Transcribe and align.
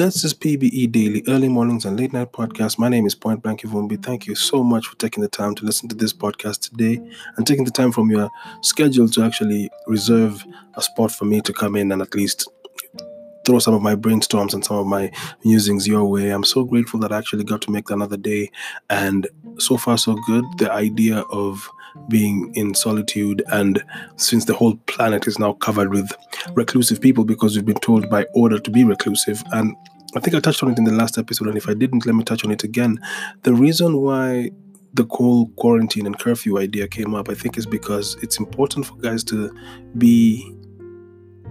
This 0.00 0.24
is 0.24 0.32
PBE 0.32 0.90
Daily, 0.90 1.22
early 1.28 1.50
mornings 1.50 1.84
and 1.84 2.00
late 2.00 2.14
night 2.14 2.32
podcast. 2.32 2.78
My 2.78 2.88
name 2.88 3.04
is 3.04 3.14
Point 3.14 3.42
Blank 3.42 3.60
Ivumbi. 3.60 4.02
Thank 4.02 4.26
you 4.26 4.34
so 4.34 4.64
much 4.64 4.86
for 4.86 4.96
taking 4.96 5.20
the 5.20 5.28
time 5.28 5.54
to 5.56 5.64
listen 5.66 5.90
to 5.90 5.94
this 5.94 6.14
podcast 6.14 6.70
today 6.70 7.06
and 7.36 7.46
taking 7.46 7.66
the 7.66 7.70
time 7.70 7.92
from 7.92 8.10
your 8.10 8.30
schedule 8.62 9.10
to 9.10 9.22
actually 9.22 9.68
reserve 9.86 10.42
a 10.72 10.80
spot 10.80 11.12
for 11.12 11.26
me 11.26 11.42
to 11.42 11.52
come 11.52 11.76
in 11.76 11.92
and 11.92 12.00
at 12.00 12.14
least 12.14 12.48
throw 13.44 13.58
some 13.58 13.74
of 13.74 13.82
my 13.82 13.94
brainstorms 13.94 14.54
and 14.54 14.64
some 14.64 14.78
of 14.78 14.86
my 14.86 15.12
musings 15.44 15.86
your 15.86 16.06
way. 16.06 16.30
I'm 16.30 16.44
so 16.44 16.64
grateful 16.64 16.98
that 17.00 17.12
I 17.12 17.18
actually 17.18 17.44
got 17.44 17.60
to 17.60 17.70
make 17.70 17.90
another 17.90 18.16
day. 18.16 18.50
And 18.88 19.28
so 19.58 19.76
far, 19.76 19.98
so 19.98 20.16
good. 20.26 20.46
The 20.56 20.72
idea 20.72 21.18
of 21.30 21.68
being 22.08 22.52
in 22.54 22.74
solitude, 22.74 23.42
and 23.48 23.82
since 24.16 24.44
the 24.44 24.54
whole 24.54 24.76
planet 24.86 25.26
is 25.26 25.38
now 25.38 25.54
covered 25.54 25.90
with 25.90 26.12
reclusive 26.54 27.00
people 27.00 27.24
because 27.24 27.56
we've 27.56 27.66
been 27.66 27.76
told 27.76 28.08
by 28.10 28.24
order 28.34 28.58
to 28.58 28.70
be 28.70 28.84
reclusive, 28.84 29.42
and 29.52 29.74
I 30.16 30.20
think 30.20 30.34
I 30.34 30.40
touched 30.40 30.62
on 30.62 30.70
it 30.72 30.78
in 30.78 30.84
the 30.84 30.92
last 30.92 31.18
episode, 31.18 31.48
and 31.48 31.56
if 31.56 31.68
I 31.68 31.74
didn't, 31.74 32.06
let 32.06 32.14
me 32.14 32.24
touch 32.24 32.44
on 32.44 32.50
it 32.50 32.64
again. 32.64 32.98
The 33.42 33.54
reason 33.54 34.00
why 34.00 34.50
the 34.92 35.06
whole 35.08 35.48
quarantine 35.50 36.06
and 36.06 36.18
curfew 36.18 36.58
idea 36.58 36.88
came 36.88 37.14
up, 37.14 37.28
I 37.28 37.34
think, 37.34 37.56
is 37.56 37.66
because 37.66 38.16
it's 38.22 38.38
important 38.38 38.86
for 38.86 38.96
guys 38.96 39.22
to 39.24 39.54
be 39.98 40.52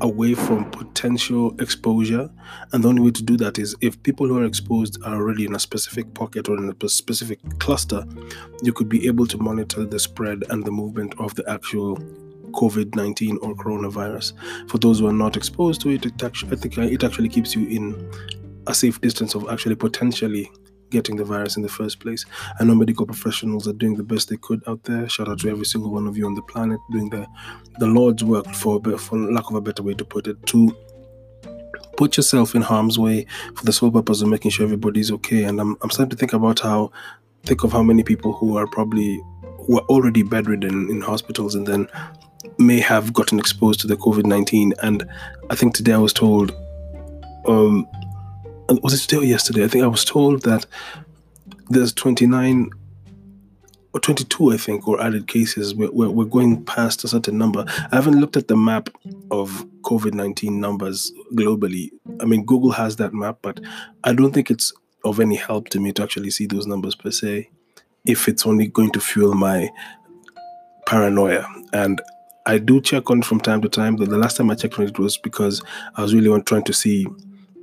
away 0.02 0.34
from 0.34 0.70
potential 0.72 1.56
exposure. 1.60 2.30
And 2.72 2.84
the 2.84 2.90
only 2.90 3.02
way 3.02 3.12
to 3.12 3.24
do 3.24 3.38
that 3.38 3.60
is 3.60 3.76
if 3.82 4.02
people 4.04 4.28
who 4.28 4.38
are 4.40 4.46
exposed 4.46 5.02
are 5.04 5.16
already 5.16 5.46
in 5.46 5.56
a 5.56 5.60
specific 5.60 6.14
pocket 6.14 6.50
or 6.50 6.58
in 6.58 6.70
a 6.70 6.90
specific 6.90 7.40
cluster, 7.60 8.06
you 8.64 8.74
could 8.74 8.90
be 8.90 9.08
able 9.08 9.28
to 9.28 9.38
monitor 9.38 9.86
the 9.86 10.00
spread 10.00 10.44
and 10.50 10.64
the 10.64 10.72
movement 10.72 11.14
of 11.20 11.36
the 11.36 11.50
actual 11.50 11.98
COVID 12.52 12.96
19 12.96 13.38
or 13.42 13.56
coronavirus. 13.56 14.34
For 14.70 14.78
those 14.78 15.00
who 15.00 15.08
are 15.08 15.14
not 15.14 15.38
exposed 15.38 15.82
to 15.82 15.90
it, 15.90 16.06
it 16.06 16.24
actually, 16.24 16.54
I 16.54 16.56
think 16.56 16.78
it 16.78 17.04
actually 17.04 17.30
keeps 17.30 17.56
you 17.56 17.68
in 17.68 18.12
a 18.68 18.74
safe 18.74 19.00
distance 19.02 19.36
of 19.36 19.50
actually 19.50 19.76
potentially 19.76 20.52
getting 20.90 21.16
the 21.16 21.26
virus 21.26 21.56
in 21.56 21.64
the 21.64 21.70
first 21.70 22.00
place. 22.00 22.26
I 22.60 22.64
know 22.64 22.76
medical 22.76 23.06
professionals 23.06 23.68
are 23.68 23.74
doing 23.74 23.96
the 23.96 24.04
best 24.04 24.30
they 24.30 24.38
could 24.38 24.62
out 24.68 24.84
there. 24.84 25.08
Shout 25.10 25.30
out 25.30 25.40
to 25.40 25.50
every 25.50 25.66
single 25.66 25.92
one 25.92 26.08
of 26.08 26.18
you 26.18 26.26
on 26.26 26.36
the 26.36 26.42
planet 26.44 26.80
doing 26.92 27.10
the 27.10 27.28
the 27.80 27.88
Lord's 27.88 28.24
work, 28.24 28.48
for 28.54 28.82
for 28.98 29.18
lack 29.18 29.50
of 29.50 29.56
a 29.56 29.62
better 29.62 29.84
way 29.84 29.94
to 29.94 30.06
put 30.06 30.28
it, 30.28 30.46
to 30.48 30.76
put 31.98 32.16
yourself 32.18 32.56
in 32.56 32.62
harm's 32.62 32.98
way 32.98 33.26
for 33.56 33.66
the 33.66 33.74
sole 33.74 33.92
purpose 33.92 34.22
of 34.22 34.30
making 34.30 34.52
sure 34.52 34.66
everybody's 34.66 35.12
okay. 35.12 35.44
And 35.44 35.60
I'm 35.60 35.78
I'm 35.82 35.90
starting 35.90 36.12
to 36.12 36.16
think 36.16 36.34
about 36.34 36.60
how 36.60 36.92
think 37.44 37.64
of 37.64 37.72
how 37.72 37.84
many 37.84 38.04
people 38.04 38.34
who 38.34 38.58
are 38.58 38.68
probably 38.68 39.22
who 39.66 39.80
are 39.80 39.86
already 39.86 40.24
bedridden 40.24 40.90
in 40.90 41.02
hospitals 41.02 41.56
and 41.56 41.68
then 41.68 41.88
may 42.58 42.80
have 42.80 43.14
gotten 43.14 43.38
exposed 43.40 43.80
to 43.82 43.88
the 43.88 43.96
COVID 43.96 44.26
nineteen. 44.26 44.74
And 44.82 45.08
I 45.50 45.56
think 45.56 45.76
today 45.76 45.94
I 45.94 45.98
was 45.98 46.14
told 46.14 46.52
um 47.48 47.88
was 48.70 48.94
it 48.94 49.14
or 49.14 49.24
yesterday? 49.24 49.64
I 49.64 49.68
think 49.68 49.84
I 49.84 49.88
was 49.88 50.06
told 50.06 50.44
that 50.44 50.66
there's 51.70 51.94
29 51.94 52.70
or 53.94 54.00
22, 54.00 54.54
I 54.54 54.58
think, 54.58 54.88
or 54.88 55.02
added 55.02 55.28
cases. 55.28 55.74
We're, 55.74 55.92
we're, 55.92 56.10
we're 56.10 56.26
going 56.26 56.64
past 56.66 57.04
a 57.04 57.08
certain 57.08 57.38
number. 57.38 57.66
I 57.92 57.96
haven't 57.96 58.20
looked 58.20 58.38
at 58.38 58.48
the 58.48 58.56
map 58.56 58.90
of 59.32 59.66
COVID 59.82 60.14
19 60.14 60.60
numbers 60.60 61.12
globally. 61.34 61.90
I 62.20 62.26
mean, 62.26 62.46
Google 62.46 62.72
has 62.72 62.98
that 62.98 63.14
map, 63.14 63.40
but 63.42 63.60
I 64.04 64.14
don't 64.14 64.34
think 64.34 64.52
it's 64.52 64.72
of 65.06 65.20
any 65.20 65.36
help 65.36 65.70
to 65.70 65.80
me 65.80 65.92
to 65.94 66.04
actually 66.04 66.30
see 66.30 66.46
those 66.46 66.68
numbers 66.68 66.94
per 66.94 67.10
se, 67.10 67.50
if 68.06 68.28
it's 68.28 68.46
only 68.46 68.68
going 68.68 68.92
to 68.92 69.00
fuel 69.00 69.34
my 69.34 69.70
paranoia. 70.86 71.48
And 71.74 72.02
I 72.46 72.58
do 72.58 72.82
check 72.82 73.10
on 73.10 73.20
it 73.20 73.26
from 73.26 73.40
time 73.40 73.62
to 73.62 73.70
time. 73.70 73.96
The 73.96 74.18
last 74.18 74.38
time 74.38 74.50
I 74.50 74.56
checked 74.56 74.78
on 74.78 74.86
it 74.86 75.00
was 75.00 75.18
because 75.18 75.64
I 75.96 76.02
was 76.02 76.14
really 76.14 76.42
trying 76.44 76.64
to 76.64 76.74
see 76.74 77.08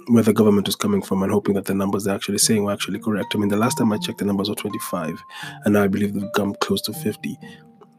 where 0.09 0.23
the 0.23 0.33
government 0.33 0.69
is 0.69 0.77
coming 0.77 1.03
from 1.03 1.23
and 1.23 1.33
hoping 1.33 1.55
that 1.55 1.65
the 1.65 1.75
numbers 1.75 2.05
they're 2.05 2.15
actually 2.15 2.39
saying 2.39 2.65
were 2.65 2.73
actually 2.73 2.99
correct. 2.99 3.35
I 3.35 3.39
mean, 3.39 3.49
the 3.49 3.57
last 3.57 3.79
time 3.79 3.93
I 3.93 3.99
checked, 3.99 4.19
the 4.19 4.25
numbers 4.25 4.49
were 4.49 4.55
25, 4.55 5.23
and 5.65 5.75
now 5.75 5.83
I 5.83 5.89
believe 5.89 6.15
they've 6.15 6.33
come 6.35 6.55
close 6.61 6.81
to 6.83 6.93
50, 6.93 7.39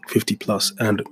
50 0.07 0.35
plus. 0.37 0.73
And 0.79 1.03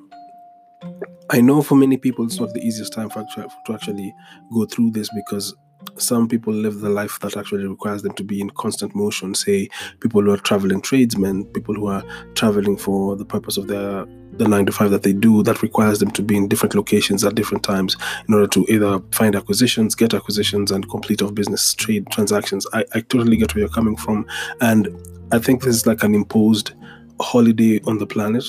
I 1.29 1.41
know 1.41 1.61
for 1.61 1.75
many 1.75 1.97
people, 1.97 2.25
it's 2.25 2.39
not 2.39 2.53
the 2.53 2.61
easiest 2.61 2.93
time 2.93 3.09
for 3.09 3.25
to 3.35 3.73
actually 3.73 4.13
go 4.53 4.65
through 4.65 4.91
this 4.91 5.09
because 5.13 5.55
some 5.97 6.27
people 6.27 6.53
live 6.53 6.79
the 6.79 6.89
life 6.89 7.19
that 7.19 7.37
actually 7.37 7.65
requires 7.67 8.01
them 8.01 8.13
to 8.13 8.23
be 8.23 8.41
in 8.41 8.49
constant 8.51 8.95
motion. 8.95 9.33
Say, 9.35 9.69
people 9.99 10.21
who 10.21 10.31
are 10.31 10.37
traveling 10.37 10.81
tradesmen, 10.81 11.45
people 11.45 11.75
who 11.75 11.87
are 11.87 12.03
traveling 12.33 12.77
for 12.77 13.15
the 13.15 13.25
purpose 13.25 13.57
of 13.57 13.67
their 13.67 14.05
the 14.33 14.47
nine 14.47 14.65
to 14.65 14.71
five 14.71 14.91
that 14.91 15.03
they 15.03 15.13
do, 15.13 15.43
that 15.43 15.61
requires 15.61 15.99
them 15.99 16.11
to 16.11 16.21
be 16.21 16.35
in 16.35 16.49
different 16.49 16.75
locations 16.75 17.23
at 17.23 17.35
different 17.35 17.63
times 17.63 17.95
in 18.27 18.33
order 18.33 18.47
to 18.47 18.65
either 18.67 18.99
find 19.11 19.33
acquisitions, 19.33 19.95
get 19.95 20.13
acquisitions, 20.13 20.71
and 20.71 20.89
complete 20.89 21.21
off 21.21 21.33
business 21.33 21.73
trade 21.73 22.05
transactions. 22.11 22.67
I, 22.73 22.83
I 22.93 22.99
totally 23.01 23.37
get 23.37 23.55
where 23.55 23.61
you're 23.61 23.69
coming 23.69 23.95
from, 23.95 24.25
and 24.59 24.89
I 25.31 25.39
think 25.39 25.63
this 25.63 25.75
is 25.75 25.87
like 25.87 26.03
an 26.03 26.13
imposed 26.13 26.73
holiday 27.21 27.79
on 27.87 27.97
the 27.97 28.07
planet. 28.07 28.43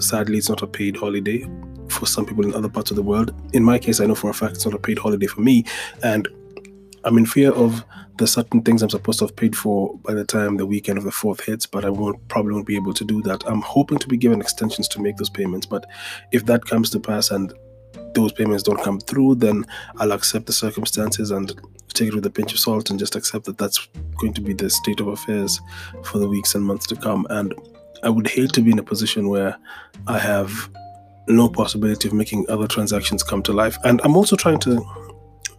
Sadly, 0.00 0.38
it's 0.38 0.48
not 0.48 0.62
a 0.62 0.66
paid 0.66 0.96
holiday 0.96 1.46
for 1.98 2.06
some 2.06 2.24
people 2.24 2.44
in 2.44 2.54
other 2.54 2.68
parts 2.68 2.90
of 2.90 2.96
the 2.96 3.02
world. 3.02 3.34
In 3.52 3.62
my 3.62 3.78
case, 3.78 4.00
I 4.00 4.06
know 4.06 4.14
for 4.14 4.30
a 4.30 4.34
fact 4.34 4.54
it's 4.54 4.64
not 4.64 4.74
a 4.74 4.78
paid 4.78 4.98
holiday 4.98 5.26
for 5.26 5.40
me, 5.40 5.64
and 6.02 6.28
I'm 7.04 7.18
in 7.18 7.26
fear 7.26 7.52
of 7.52 7.84
the 8.18 8.26
certain 8.26 8.62
things 8.62 8.82
I'm 8.82 8.90
supposed 8.90 9.20
to 9.20 9.26
have 9.26 9.36
paid 9.36 9.56
for 9.56 9.96
by 9.98 10.12
the 10.12 10.24
time 10.24 10.56
the 10.56 10.66
weekend 10.66 10.98
of 10.98 11.04
the 11.04 11.12
fourth 11.12 11.44
hits, 11.44 11.66
but 11.66 11.84
I 11.84 11.90
won't 11.90 12.26
probably 12.28 12.52
won't 12.52 12.66
be 12.66 12.76
able 12.76 12.94
to 12.94 13.04
do 13.04 13.22
that. 13.22 13.44
I'm 13.46 13.62
hoping 13.62 13.98
to 13.98 14.08
be 14.08 14.16
given 14.16 14.40
extensions 14.40 14.88
to 14.88 15.00
make 15.00 15.16
those 15.16 15.30
payments, 15.30 15.66
but 15.66 15.86
if 16.32 16.44
that 16.46 16.64
comes 16.64 16.90
to 16.90 17.00
pass 17.00 17.30
and 17.30 17.52
those 18.14 18.32
payments 18.32 18.62
don't 18.62 18.82
come 18.82 19.00
through, 19.00 19.36
then 19.36 19.64
I'll 19.98 20.12
accept 20.12 20.46
the 20.46 20.52
circumstances 20.52 21.30
and 21.30 21.54
take 21.94 22.08
it 22.08 22.14
with 22.14 22.26
a 22.26 22.30
pinch 22.30 22.52
of 22.52 22.58
salt 22.58 22.90
and 22.90 22.98
just 22.98 23.16
accept 23.16 23.44
that 23.46 23.58
that's 23.58 23.88
going 24.18 24.34
to 24.34 24.40
be 24.40 24.52
the 24.52 24.70
state 24.70 25.00
of 25.00 25.08
affairs 25.08 25.60
for 26.02 26.18
the 26.18 26.28
weeks 26.28 26.54
and 26.54 26.64
months 26.64 26.86
to 26.88 26.96
come. 26.96 27.26
And 27.30 27.54
I 28.02 28.08
would 28.08 28.28
hate 28.28 28.52
to 28.52 28.60
be 28.60 28.72
in 28.72 28.78
a 28.78 28.82
position 28.82 29.28
where 29.28 29.56
I 30.06 30.18
have 30.18 30.68
no 31.28 31.48
possibility 31.48 32.08
of 32.08 32.14
making 32.14 32.46
other 32.48 32.66
transactions 32.66 33.22
come 33.22 33.42
to 33.44 33.52
life. 33.52 33.78
And 33.84 34.00
I'm 34.04 34.16
also 34.16 34.36
trying 34.36 34.60
to 34.60 34.84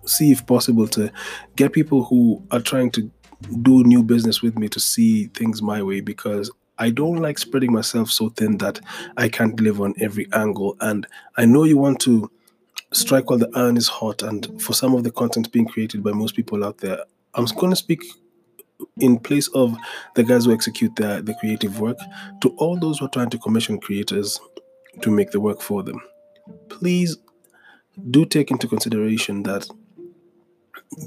see 0.05 0.31
if 0.31 0.45
possible 0.45 0.87
to 0.87 1.11
get 1.55 1.73
people 1.73 2.03
who 2.03 2.43
are 2.51 2.59
trying 2.59 2.91
to 2.91 3.09
do 3.61 3.83
new 3.83 4.03
business 4.03 4.41
with 4.41 4.57
me 4.57 4.67
to 4.69 4.79
see 4.79 5.27
things 5.27 5.61
my 5.61 5.81
way 5.81 6.01
because 6.01 6.51
I 6.77 6.89
don't 6.89 7.17
like 7.17 7.37
spreading 7.37 7.73
myself 7.73 8.09
so 8.09 8.29
thin 8.29 8.57
that 8.57 8.79
I 9.17 9.29
can't 9.29 9.59
live 9.59 9.81
on 9.81 9.93
every 9.99 10.27
angle. 10.33 10.77
And 10.79 11.05
I 11.37 11.45
know 11.45 11.65
you 11.65 11.77
want 11.77 11.99
to 12.01 12.31
strike 12.93 13.29
while 13.29 13.39
the 13.39 13.51
iron 13.53 13.77
is 13.77 13.87
hot. 13.87 14.23
And 14.23 14.61
for 14.61 14.73
some 14.73 14.95
of 14.95 15.03
the 15.03 15.11
content 15.11 15.51
being 15.51 15.67
created 15.67 16.03
by 16.03 16.11
most 16.11 16.35
people 16.35 16.63
out 16.63 16.79
there, 16.79 16.99
I'm 17.33 17.45
going 17.45 17.71
to 17.71 17.75
speak 17.75 18.03
in 18.99 19.19
place 19.19 19.49
of 19.49 19.77
the 20.15 20.23
guys 20.23 20.45
who 20.45 20.53
execute 20.53 20.95
the, 20.95 21.21
the 21.21 21.33
creative 21.35 21.79
work 21.79 21.97
to 22.41 22.49
all 22.57 22.77
those 22.77 22.99
who 22.99 23.05
are 23.05 23.09
trying 23.09 23.29
to 23.29 23.37
commission 23.37 23.79
creators 23.79 24.39
to 25.01 25.11
make 25.11 25.31
the 25.31 25.39
work 25.39 25.61
for 25.61 25.83
them. 25.83 26.01
Please 26.69 27.17
do 28.11 28.25
take 28.25 28.51
into 28.51 28.67
consideration 28.67 29.43
that 29.43 29.67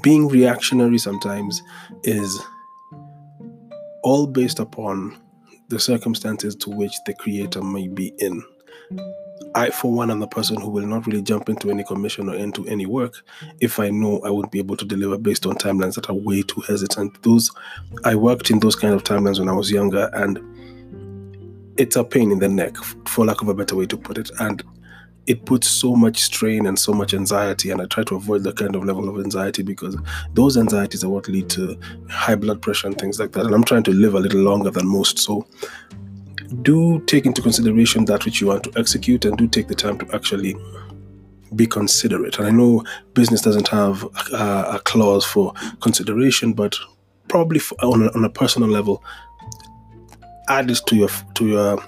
being 0.01 0.27
reactionary 0.27 0.97
sometimes 0.97 1.61
is 2.03 2.41
all 4.03 4.27
based 4.27 4.59
upon 4.59 5.17
the 5.69 5.79
circumstances 5.79 6.55
to 6.55 6.69
which 6.69 6.93
the 7.05 7.13
creator 7.15 7.61
may 7.61 7.87
be 7.87 8.13
in. 8.19 8.43
I, 9.55 9.69
for 9.69 9.91
one, 9.91 10.09
am 10.09 10.19
the 10.19 10.27
person 10.27 10.59
who 10.59 10.69
will 10.69 10.85
not 10.85 11.05
really 11.05 11.21
jump 11.21 11.47
into 11.47 11.69
any 11.69 11.83
commission 11.83 12.27
or 12.27 12.35
into 12.35 12.67
any 12.67 12.85
work 12.85 13.23
if 13.59 13.79
I 13.79 13.89
know 13.89 14.19
I 14.21 14.29
won't 14.29 14.51
be 14.51 14.59
able 14.59 14.77
to 14.77 14.85
deliver 14.85 15.17
based 15.17 15.45
on 15.45 15.55
timelines 15.55 15.95
that 15.95 16.09
are 16.09 16.15
way 16.15 16.41
too 16.41 16.61
hesitant. 16.61 17.21
Those 17.21 17.51
I 18.03 18.15
worked 18.15 18.49
in 18.49 18.59
those 18.59 18.75
kind 18.75 18.93
of 18.93 19.03
timelines 19.03 19.39
when 19.39 19.49
I 19.49 19.53
was 19.53 19.69
younger, 19.71 20.09
and 20.13 20.39
it's 21.77 21.95
a 21.95 22.03
pain 22.03 22.31
in 22.31 22.39
the 22.39 22.49
neck, 22.49 22.75
for 23.07 23.25
lack 23.25 23.41
of 23.41 23.49
a 23.49 23.53
better 23.53 23.75
way 23.75 23.85
to 23.87 23.97
put 23.97 24.17
it. 24.17 24.29
And 24.39 24.63
it 25.25 25.45
puts 25.45 25.67
so 25.67 25.95
much 25.95 26.21
strain 26.21 26.65
and 26.65 26.77
so 26.77 26.93
much 26.93 27.13
anxiety 27.13 27.71
and 27.71 27.81
i 27.81 27.85
try 27.85 28.03
to 28.03 28.15
avoid 28.15 28.43
that 28.43 28.57
kind 28.57 28.75
of 28.75 28.83
level 28.83 29.07
of 29.07 29.23
anxiety 29.23 29.63
because 29.63 29.95
those 30.33 30.57
anxieties 30.57 31.03
are 31.03 31.09
what 31.09 31.27
lead 31.27 31.49
to 31.49 31.79
high 32.09 32.35
blood 32.35 32.61
pressure 32.61 32.87
and 32.87 32.97
things 32.97 33.19
like 33.19 33.31
that 33.31 33.45
and 33.45 33.55
i'm 33.55 33.63
trying 33.63 33.83
to 33.83 33.91
live 33.91 34.15
a 34.15 34.19
little 34.19 34.41
longer 34.41 34.69
than 34.69 34.87
most 34.87 35.19
so 35.19 35.45
do 36.61 36.99
take 37.05 37.25
into 37.25 37.41
consideration 37.41 38.05
that 38.05 38.25
which 38.25 38.41
you 38.41 38.47
want 38.47 38.63
to 38.63 38.71
execute 38.77 39.25
and 39.25 39.37
do 39.37 39.47
take 39.47 39.67
the 39.67 39.75
time 39.75 39.97
to 39.97 40.13
actually 40.13 40.55
be 41.55 41.65
considerate 41.65 42.37
and 42.37 42.47
i 42.47 42.51
know 42.51 42.83
business 43.13 43.41
doesn't 43.41 43.67
have 43.67 44.03
a, 44.33 44.75
a 44.75 44.81
clause 44.83 45.23
for 45.23 45.53
consideration 45.81 46.51
but 46.51 46.75
probably 47.29 47.59
for, 47.59 47.75
on, 47.83 48.03
a, 48.03 48.11
on 48.11 48.25
a 48.25 48.29
personal 48.29 48.67
level 48.67 49.01
add 50.49 50.67
this 50.67 50.81
to 50.81 50.95
your 50.95 51.09
to 51.35 51.47
your 51.47 51.83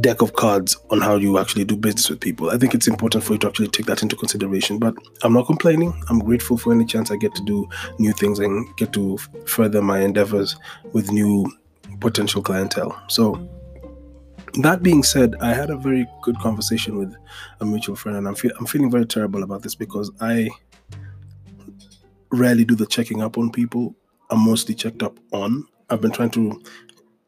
deck 0.00 0.20
of 0.20 0.34
cards 0.34 0.76
on 0.90 1.00
how 1.00 1.16
you 1.16 1.38
actually 1.38 1.64
do 1.64 1.76
business 1.76 2.10
with 2.10 2.20
people. 2.20 2.50
I 2.50 2.58
think 2.58 2.74
it's 2.74 2.88
important 2.88 3.24
for 3.24 3.34
you 3.34 3.38
to 3.40 3.48
actually 3.48 3.68
take 3.68 3.86
that 3.86 4.02
into 4.02 4.16
consideration. 4.16 4.78
But 4.78 4.94
I'm 5.22 5.32
not 5.32 5.46
complaining. 5.46 5.94
I'm 6.08 6.18
grateful 6.18 6.56
for 6.56 6.72
any 6.72 6.84
chance 6.84 7.10
I 7.10 7.16
get 7.16 7.34
to 7.34 7.42
do 7.44 7.68
new 7.98 8.12
things 8.12 8.38
and 8.38 8.66
get 8.76 8.92
to 8.94 9.18
further 9.46 9.80
my 9.82 10.00
endeavors 10.00 10.56
with 10.92 11.10
new 11.12 11.50
potential 12.00 12.42
clientele. 12.42 13.00
So, 13.08 13.48
that 14.60 14.82
being 14.82 15.02
said, 15.02 15.34
I 15.40 15.52
had 15.52 15.70
a 15.70 15.76
very 15.76 16.06
good 16.22 16.38
conversation 16.38 16.96
with 16.96 17.14
a 17.60 17.64
mutual 17.66 17.94
friend, 17.96 18.16
and 18.16 18.26
I'm, 18.26 18.34
fe- 18.34 18.52
I'm 18.58 18.66
feeling 18.66 18.90
very 18.90 19.06
terrible 19.06 19.42
about 19.42 19.62
this 19.62 19.74
because 19.74 20.10
I 20.20 20.48
rarely 22.30 22.64
do 22.64 22.74
the 22.74 22.86
checking 22.86 23.22
up 23.22 23.36
on 23.38 23.50
people. 23.50 23.94
I'm 24.30 24.40
mostly 24.40 24.74
checked 24.74 25.02
up 25.02 25.18
on. 25.32 25.66
I've 25.88 26.00
been 26.00 26.12
trying 26.12 26.30
to 26.30 26.62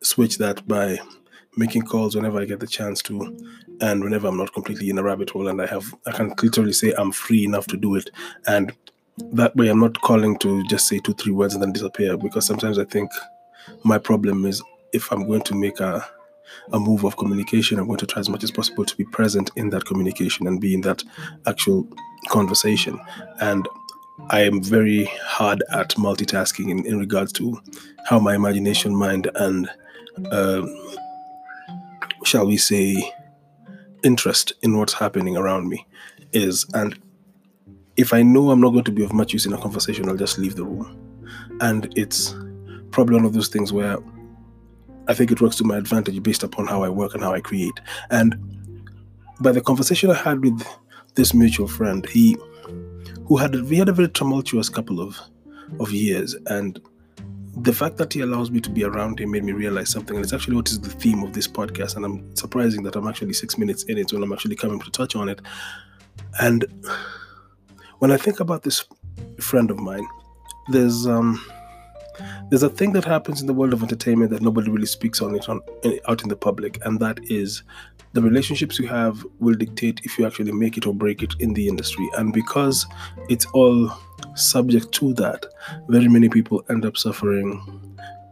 switch 0.03 0.39
that 0.39 0.67
by 0.67 0.99
making 1.57 1.83
calls 1.83 2.15
whenever 2.15 2.41
I 2.41 2.45
get 2.45 2.61
the 2.61 2.67
chance 2.67 3.03
to, 3.03 3.37
and 3.81 4.03
whenever 4.03 4.29
I'm 4.29 4.37
not 4.37 4.53
completely 4.53 4.91
in 4.91 4.99
a 4.99 5.03
rabbit 5.03 5.31
hole, 5.31 5.49
and 5.49 5.61
I 5.63 5.67
have 5.67 5.95
I 6.07 6.13
can 6.13 6.33
literally 6.43 6.73
say 6.73 6.93
I'm 6.99 7.13
free 7.13 7.45
enough 7.45 7.67
to 7.69 7.77
do 7.77 7.95
it, 7.97 8.11
and 8.47 8.73
that 9.33 9.55
way 9.57 9.69
I'm 9.69 9.81
not 9.81 10.01
calling 10.01 10.39
to 10.39 10.65
just 10.65 10.89
say 10.89 10.99
two 10.99 11.15
three 11.15 11.33
words 11.33 11.55
and 11.55 11.63
then 11.63 11.73
disappear 11.73 12.17
because 12.17 12.47
sometimes 12.47 12.79
I 12.79 12.85
think 12.85 13.11
my 13.85 13.99
problem 13.99 14.47
is 14.47 14.63
if 14.93 15.11
I'm 15.13 15.27
going 15.27 15.43
to 15.43 15.55
make 15.55 15.81
a 15.81 16.05
a 16.73 16.81
move 16.81 17.05
of 17.05 17.17
communication, 17.17 17.79
I'm 17.79 17.87
going 17.87 17.99
to 17.99 18.07
try 18.07 18.21
as 18.21 18.29
much 18.29 18.43
as 18.43 18.51
possible 18.51 18.85
to 18.85 18.97
be 18.97 19.05
present 19.05 19.51
in 19.57 19.71
that 19.71 19.85
communication 19.85 20.47
and 20.47 20.61
be 20.61 20.75
in 20.75 20.81
that 20.83 21.03
actual 21.47 21.87
conversation. 22.29 22.99
And 23.41 23.69
I 24.31 24.43
am 24.43 24.63
very 24.63 25.05
hard 25.23 25.63
at 25.71 25.91
multitasking 25.91 26.71
in, 26.71 26.85
in 26.87 26.99
regards 26.99 27.33
to 27.35 27.61
how 28.07 28.19
my 28.19 28.35
imagination, 28.35 28.95
mind, 28.95 29.31
and 29.35 29.69
uh, 30.31 30.67
shall 32.25 32.47
we 32.47 32.57
say, 32.57 33.15
interest 34.03 34.53
in 34.63 34.77
what's 34.79 34.93
happening 34.93 35.37
around 35.37 35.69
me 35.69 35.87
is. 36.33 36.67
And 36.75 36.99
if 37.97 38.13
I 38.13 38.23
know 38.23 38.51
I'm 38.51 38.61
not 38.61 38.71
going 38.71 38.85
to 38.85 38.93
be 38.93 39.05
of 39.05 39.13
much 39.13 39.33
use 39.33 39.47
in 39.47 39.53
a 39.53 39.59
conversation, 39.59 40.09
I'll 40.09 40.17
just 40.17 40.39
leave 40.39 40.57
the 40.57 40.65
room. 40.65 40.97
And 41.61 41.93
it's 41.97 42.35
probably 42.91 43.17
one 43.17 43.25
of 43.25 43.33
those 43.33 43.49
things 43.49 43.73
where 43.73 43.99
I 45.09 45.15
think 45.15 45.31
it 45.33 45.41
works 45.41 45.57
to 45.57 45.65
my 45.65 45.77
advantage 45.77 46.23
based 46.23 46.43
upon 46.43 46.67
how 46.67 46.83
I 46.83 46.89
work 46.89 47.15
and 47.15 47.23
how 47.23 47.33
I 47.33 47.41
create. 47.41 47.81
And 48.11 48.37
by 49.41 49.53
the 49.53 49.61
conversation 49.61 50.11
I 50.11 50.15
had 50.15 50.43
with 50.45 50.63
this 51.15 51.33
mutual 51.33 51.67
friend, 51.67 52.07
he 52.07 52.37
who 53.27 53.37
had 53.37 53.55
we 53.63 53.77
had 53.77 53.89
a 53.89 53.93
very 53.93 54.09
tumultuous 54.09 54.69
couple 54.69 55.01
of 55.01 55.19
of 55.81 55.91
years. 55.91 56.35
And 56.47 56.81
the 57.57 57.73
fact 57.73 57.97
that 57.97 58.13
he 58.13 58.21
allows 58.21 58.51
me 58.51 58.61
to 58.61 58.71
be 58.71 58.85
around 58.85 59.21
him 59.21 59.33
made 59.33 59.45
me 59.45 59.53
realize 59.53 59.91
something. 59.91 60.17
And 60.17 60.25
it's 60.25 60.33
actually 60.33 60.57
what 60.57 60.69
is 60.69 60.81
the 60.81 60.91
theme 60.91 61.23
of 61.23 61.33
this 61.33 61.49
podcast. 61.49 61.97
And 61.97 62.05
i'm 62.05 62.37
surprising 62.37 62.83
that 62.85 62.97
i'm 62.97 63.09
actually 63.09 63.33
six 63.33 63.59
minutes 63.59 63.85
in 63.85 63.99
it 63.99 64.13
when 64.13 64.23
i'm 64.23 64.33
actually 64.33 64.57
coming 64.57 64.81
to 64.81 64.91
touch 64.91 65.17
on 65.17 65.29
it. 65.29 65.41
And 66.41 66.65
when 67.99 68.11
i 68.11 68.17
think 68.17 68.41
about 68.41 68.63
this 68.63 68.85
friend 69.41 69.71
of 69.71 69.79
mine 69.79 70.07
there's 70.69 71.07
um 71.07 71.43
there's 72.51 72.63
a 72.63 72.69
thing 72.69 72.93
that 72.93 73.05
happens 73.05 73.41
in 73.41 73.47
the 73.47 73.55
world 73.55 73.73
of 73.73 73.83
entertainment 73.83 74.31
that 74.31 74.43
nobody 74.43 74.71
really 74.71 74.87
speaks 74.87 75.21
on 75.23 75.35
it 75.35 75.49
on 75.49 75.61
out 76.09 76.23
in 76.23 76.29
the 76.29 76.37
public. 76.37 76.85
And 76.85 76.99
that 77.01 77.19
is 77.25 77.63
the 78.13 78.23
relationships 78.23 78.79
you 78.79 78.87
have 78.87 79.25
will 79.39 79.55
dictate 79.55 80.01
if 80.05 80.19
you 80.19 80.27
actually 80.27 80.53
make 80.53 80.77
it 80.77 80.87
or 80.87 80.95
break 80.95 81.23
it 81.23 81.35
in 81.41 81.55
the 81.55 81.69
industry. 81.69 82.09
And 82.17 82.33
because 82.33 82.87
it's 83.29 83.47
all 83.47 83.93
subject 84.35 84.93
to 84.93 85.13
that, 85.15 85.47
very 85.89 86.09
many 86.09 86.29
people 86.29 86.65
end 86.71 86.85
up 86.85 86.97
suffering 86.97 87.63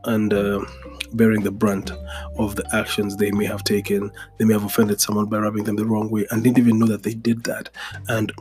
and 0.05 0.33
uh, 0.33 0.65
bearing 1.13 1.43
the 1.43 1.51
brunt 1.51 1.91
of 2.39 2.57
the 2.57 2.69
actions 2.75 3.17
they 3.17 3.31
may 3.31 3.45
have 3.45 3.65
taken. 3.65 4.11
They 4.39 4.45
may 4.45 4.55
have 4.55 4.65
offended 4.65 5.01
someone 5.01 5.27
by 5.27 5.39
rubbing 5.39 5.65
them 5.65 5.77
the 5.77 5.87
wrong 5.87 6.11
way 6.11 6.27
and 6.31 6.43
didn't 6.43 6.59
even 6.59 6.79
know 6.79 6.87
that 6.87 7.03
they 7.03 7.15
did 7.15 7.45
that. 7.45 7.69
And 8.09 8.33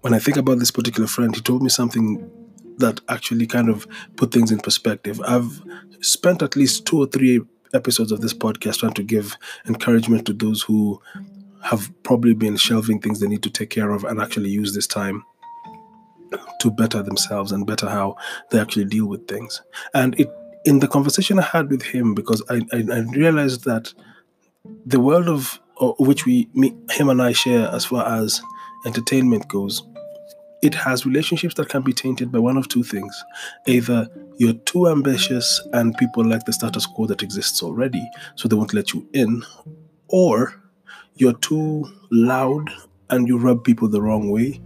when 0.00 0.14
I 0.14 0.18
think 0.18 0.36
about 0.36 0.58
this 0.58 0.70
particular 0.70 1.06
friend, 1.06 1.34
he 1.34 1.40
told 1.40 1.62
me 1.62 1.68
something 1.70 2.30
that 2.78 3.00
actually 3.08 3.46
kind 3.46 3.68
of 3.68 3.86
put 4.16 4.32
things 4.32 4.50
in 4.50 4.58
perspective. 4.58 5.20
I've 5.24 5.62
spent 6.00 6.42
at 6.42 6.56
least 6.56 6.86
two 6.86 6.98
or 7.00 7.06
three 7.06 7.40
episodes 7.74 8.12
of 8.12 8.20
this 8.20 8.34
podcast 8.34 8.78
trying 8.80 8.94
to 8.94 9.02
give 9.02 9.36
encouragement 9.66 10.26
to 10.26 10.32
those 10.32 10.62
who 10.62 11.00
have 11.62 11.90
probably 12.02 12.34
been 12.34 12.56
shelving 12.56 13.00
things 13.00 13.20
they 13.20 13.26
need 13.26 13.42
to 13.42 13.50
take 13.50 13.70
care 13.70 13.90
of 13.90 14.04
and 14.04 14.20
actually 14.20 14.50
use 14.50 14.74
this 14.74 14.86
time 14.86 15.24
to 16.60 16.70
better 16.70 17.02
themselves 17.02 17.52
and 17.52 17.66
better 17.66 17.88
how 17.88 18.16
they 18.50 18.58
actually 18.58 18.84
deal 18.84 19.06
with 19.06 19.26
things. 19.28 19.62
And 19.94 20.18
it 20.18 20.30
in 20.64 20.78
the 20.78 20.88
conversation 20.88 21.38
I 21.38 21.42
had 21.42 21.70
with 21.70 21.82
him, 21.82 22.14
because 22.14 22.42
I, 22.48 22.62
I, 22.72 22.84
I 22.90 22.98
realized 23.14 23.64
that 23.64 23.92
the 24.86 24.98
world 25.00 25.28
of, 25.28 25.60
of 25.78 25.94
which 25.98 26.24
we 26.24 26.48
me, 26.54 26.74
him 26.90 27.10
and 27.10 27.20
I 27.20 27.32
share 27.32 27.68
as 27.68 27.84
far 27.84 28.06
as 28.06 28.40
entertainment 28.86 29.46
goes 29.48 29.82
it 30.64 30.74
has 30.74 31.04
relationships 31.04 31.54
that 31.56 31.68
can 31.68 31.82
be 31.82 31.92
tainted 31.92 32.32
by 32.32 32.38
one 32.38 32.56
of 32.56 32.66
two 32.68 32.82
things. 32.82 33.14
Either 33.66 34.08
you're 34.36 34.54
too 34.64 34.88
ambitious 34.88 35.60
and 35.72 35.96
people 35.96 36.24
like 36.24 36.44
the 36.44 36.52
status 36.52 36.86
quo 36.86 37.06
that 37.06 37.22
exists 37.22 37.62
already, 37.62 38.02
so 38.34 38.48
they 38.48 38.56
won't 38.56 38.74
let 38.74 38.92
you 38.92 39.06
in, 39.12 39.42
or 40.08 40.60
you're 41.16 41.38
too 41.38 41.86
loud 42.10 42.68
and 43.10 43.28
you 43.28 43.38
rub 43.38 43.62
people 43.64 43.88
the 43.88 44.02
wrong 44.02 44.30
way, 44.30 44.60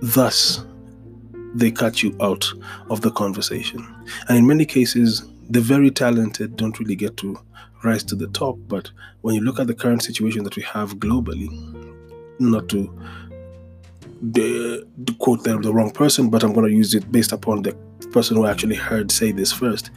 thus, 0.00 0.64
they 1.54 1.70
cut 1.70 2.02
you 2.02 2.16
out 2.20 2.46
of 2.88 3.00
the 3.00 3.10
conversation. 3.10 3.86
And 4.28 4.38
in 4.38 4.46
many 4.46 4.64
cases, 4.64 5.26
the 5.50 5.60
very 5.60 5.90
talented 5.90 6.56
don't 6.56 6.78
really 6.78 6.94
get 6.94 7.16
to 7.18 7.38
rise 7.82 8.04
to 8.04 8.14
the 8.14 8.28
top. 8.28 8.56
But 8.68 8.90
when 9.22 9.34
you 9.34 9.40
look 9.40 9.58
at 9.58 9.66
the 9.66 9.74
current 9.74 10.02
situation 10.02 10.44
that 10.44 10.56
we 10.56 10.62
have 10.62 10.96
globally, 10.96 11.48
not 12.38 12.68
to 12.68 12.86
quote 15.18 15.42
the, 15.42 15.58
the 15.58 15.72
wrong 15.72 15.90
person, 15.90 16.30
but 16.30 16.44
I'm 16.44 16.52
going 16.52 16.70
to 16.70 16.74
use 16.74 16.94
it 16.94 17.10
based 17.10 17.32
upon 17.32 17.62
the 17.62 17.76
person 18.06 18.36
who 18.36 18.46
actually 18.46 18.76
heard 18.76 19.10
say 19.10 19.32
this 19.32 19.52
first. 19.52 19.90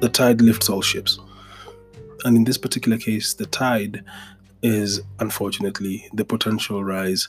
The 0.00 0.08
tide 0.08 0.40
lifts 0.40 0.68
all 0.68 0.82
ships. 0.82 1.18
And 2.24 2.36
in 2.36 2.44
this 2.44 2.58
particular 2.58 2.98
case, 2.98 3.34
the 3.34 3.46
tide 3.46 4.04
is 4.62 5.00
unfortunately 5.18 6.08
the 6.12 6.24
potential 6.24 6.84
rise 6.84 7.28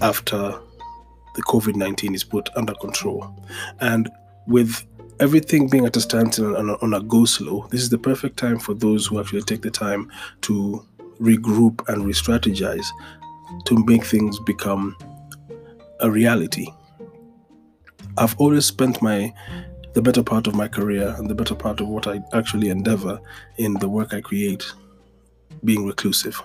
after 0.00 0.58
the 1.34 1.42
COVID 1.42 1.76
19 1.76 2.14
is 2.14 2.24
put 2.24 2.48
under 2.56 2.74
control. 2.74 3.34
And 3.80 4.10
with 4.46 4.84
everything 5.20 5.68
being 5.68 5.86
at 5.86 5.96
a 5.96 6.00
standstill 6.00 6.56
on 6.56 6.70
a, 6.70 6.74
on 6.82 6.94
a 6.94 7.00
go 7.00 7.24
slow, 7.24 7.66
this 7.70 7.80
is 7.80 7.88
the 7.88 7.98
perfect 7.98 8.36
time 8.36 8.58
for 8.58 8.74
those 8.74 9.06
who 9.06 9.20
actually 9.20 9.42
take 9.42 9.62
the 9.62 9.70
time 9.70 10.10
to 10.42 10.84
regroup 11.20 11.86
and 11.88 12.04
re 12.04 12.12
strategize 12.12 12.86
to 13.64 13.84
make 13.86 14.04
things 14.04 14.38
become 14.40 14.96
a 16.00 16.10
reality. 16.10 16.66
I've 18.18 18.36
always 18.38 18.66
spent 18.66 19.00
my 19.00 19.32
the 19.94 20.02
better 20.02 20.22
part 20.22 20.46
of 20.46 20.54
my 20.54 20.68
career 20.68 21.14
and 21.16 21.30
the 21.30 21.34
better 21.34 21.54
part 21.54 21.80
of 21.80 21.88
what 21.88 22.06
I 22.06 22.20
actually 22.32 22.68
endeavor 22.68 23.20
in 23.56 23.74
the 23.74 23.88
work 23.88 24.12
I 24.12 24.20
create 24.20 24.64
being 25.64 25.86
reclusive. 25.86 26.40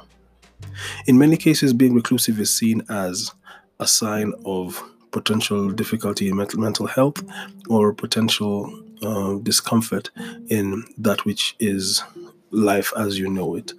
In 1.08 1.18
many 1.18 1.36
cases, 1.36 1.74
being 1.74 1.94
reclusive 1.94 2.40
is 2.40 2.56
seen 2.56 2.84
as 2.90 3.32
a 3.80 3.88
sign 3.88 4.34
of 4.46 4.82
potential 5.12 5.72
difficulty 5.72 6.30
in 6.30 6.36
mental, 6.36 6.88
health 6.88 7.24
or 7.70 7.94
potential 7.94 8.72
uh, 9.02 9.36
discomfort 9.44 10.10
in 10.50 10.84
that 10.98 11.26
which 11.26 11.56
is 11.60 12.04
life 12.52 12.94
as 12.98 13.20
you 13.20 13.30
know 13.30 13.56
it. 13.56 13.74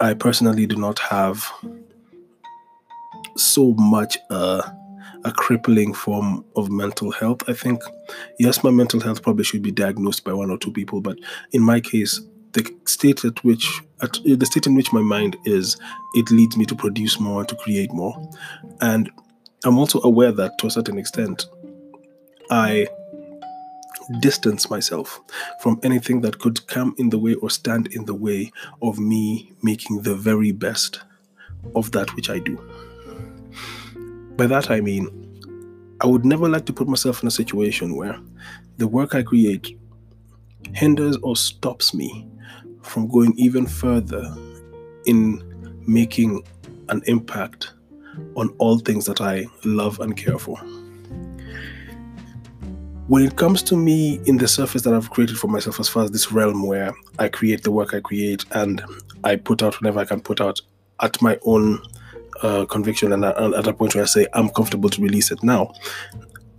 I 0.00 0.14
personally 0.14 0.66
do 0.66 0.76
not 0.76 0.98
have 0.98 1.50
so 3.36 3.74
much 3.74 4.18
uh, 4.30 4.62
a 5.24 5.32
crippling 5.32 5.92
form 5.92 6.44
of 6.56 6.70
mental 6.70 7.10
health. 7.10 7.42
I 7.48 7.52
think, 7.52 7.82
yes, 8.38 8.64
my 8.64 8.70
mental 8.70 9.00
health 9.00 9.22
probably 9.22 9.44
should 9.44 9.62
be 9.62 9.72
diagnosed 9.72 10.24
by 10.24 10.32
one 10.32 10.50
or 10.50 10.58
two 10.58 10.72
people, 10.72 11.00
but 11.00 11.18
in 11.52 11.62
my 11.62 11.80
case, 11.80 12.20
the 12.52 12.68
state 12.84 13.24
at 13.24 13.42
which 13.44 13.80
at 14.02 14.18
the 14.24 14.46
state 14.46 14.66
in 14.66 14.74
which 14.74 14.92
my 14.92 15.02
mind 15.02 15.36
is, 15.44 15.76
it 16.14 16.30
leads 16.30 16.56
me 16.56 16.64
to 16.64 16.74
produce 16.74 17.20
more 17.20 17.40
and 17.40 17.48
to 17.48 17.54
create 17.56 17.92
more. 17.92 18.30
And 18.80 19.10
I'm 19.64 19.78
also 19.78 20.00
aware 20.02 20.32
that 20.32 20.58
to 20.58 20.66
a 20.66 20.70
certain 20.70 20.98
extent, 20.98 21.46
I 22.50 22.88
distance 24.18 24.70
myself 24.70 25.20
from 25.60 25.78
anything 25.82 26.22
that 26.22 26.38
could 26.38 26.66
come 26.66 26.94
in 26.98 27.10
the 27.10 27.18
way 27.18 27.34
or 27.34 27.50
stand 27.50 27.88
in 27.88 28.06
the 28.06 28.14
way 28.14 28.50
of 28.82 28.98
me 28.98 29.52
making 29.62 30.02
the 30.02 30.14
very 30.14 30.50
best 30.50 31.00
of 31.76 31.92
that 31.92 32.14
which 32.16 32.30
I 32.30 32.38
do. 32.38 32.58
By 34.40 34.46
that 34.46 34.70
I 34.70 34.80
mean, 34.80 35.06
I 36.00 36.06
would 36.06 36.24
never 36.24 36.48
like 36.48 36.64
to 36.64 36.72
put 36.72 36.88
myself 36.88 37.20
in 37.20 37.28
a 37.28 37.30
situation 37.30 37.94
where 37.94 38.18
the 38.78 38.88
work 38.88 39.14
I 39.14 39.22
create 39.22 39.78
hinders 40.72 41.18
or 41.18 41.36
stops 41.36 41.92
me 41.92 42.26
from 42.80 43.06
going 43.06 43.34
even 43.36 43.66
further 43.66 44.34
in 45.04 45.42
making 45.86 46.42
an 46.88 47.02
impact 47.04 47.74
on 48.34 48.48
all 48.56 48.78
things 48.78 49.04
that 49.04 49.20
I 49.20 49.44
love 49.66 50.00
and 50.00 50.16
care 50.16 50.38
for. 50.38 50.56
When 53.08 53.22
it 53.22 53.36
comes 53.36 53.62
to 53.64 53.76
me 53.76 54.22
in 54.24 54.38
the 54.38 54.48
surface 54.48 54.80
that 54.84 54.94
I've 54.94 55.10
created 55.10 55.36
for 55.36 55.48
myself, 55.48 55.78
as 55.78 55.90
far 55.90 56.04
as 56.04 56.12
this 56.12 56.32
realm 56.32 56.66
where 56.66 56.94
I 57.18 57.28
create 57.28 57.62
the 57.62 57.72
work 57.72 57.92
I 57.92 58.00
create 58.00 58.46
and 58.52 58.82
I 59.22 59.36
put 59.36 59.62
out 59.62 59.78
whenever 59.78 60.00
I 60.00 60.06
can 60.06 60.22
put 60.22 60.40
out 60.40 60.62
at 61.02 61.20
my 61.20 61.38
own 61.42 61.82
uh, 62.42 62.64
conviction 62.66 63.12
and, 63.12 63.24
and 63.24 63.54
at 63.54 63.66
a 63.66 63.72
point 63.72 63.94
where 63.94 64.04
I 64.04 64.06
say 64.06 64.26
I'm 64.32 64.48
comfortable 64.50 64.90
to 64.90 65.02
release 65.02 65.30
it 65.30 65.42
now, 65.42 65.72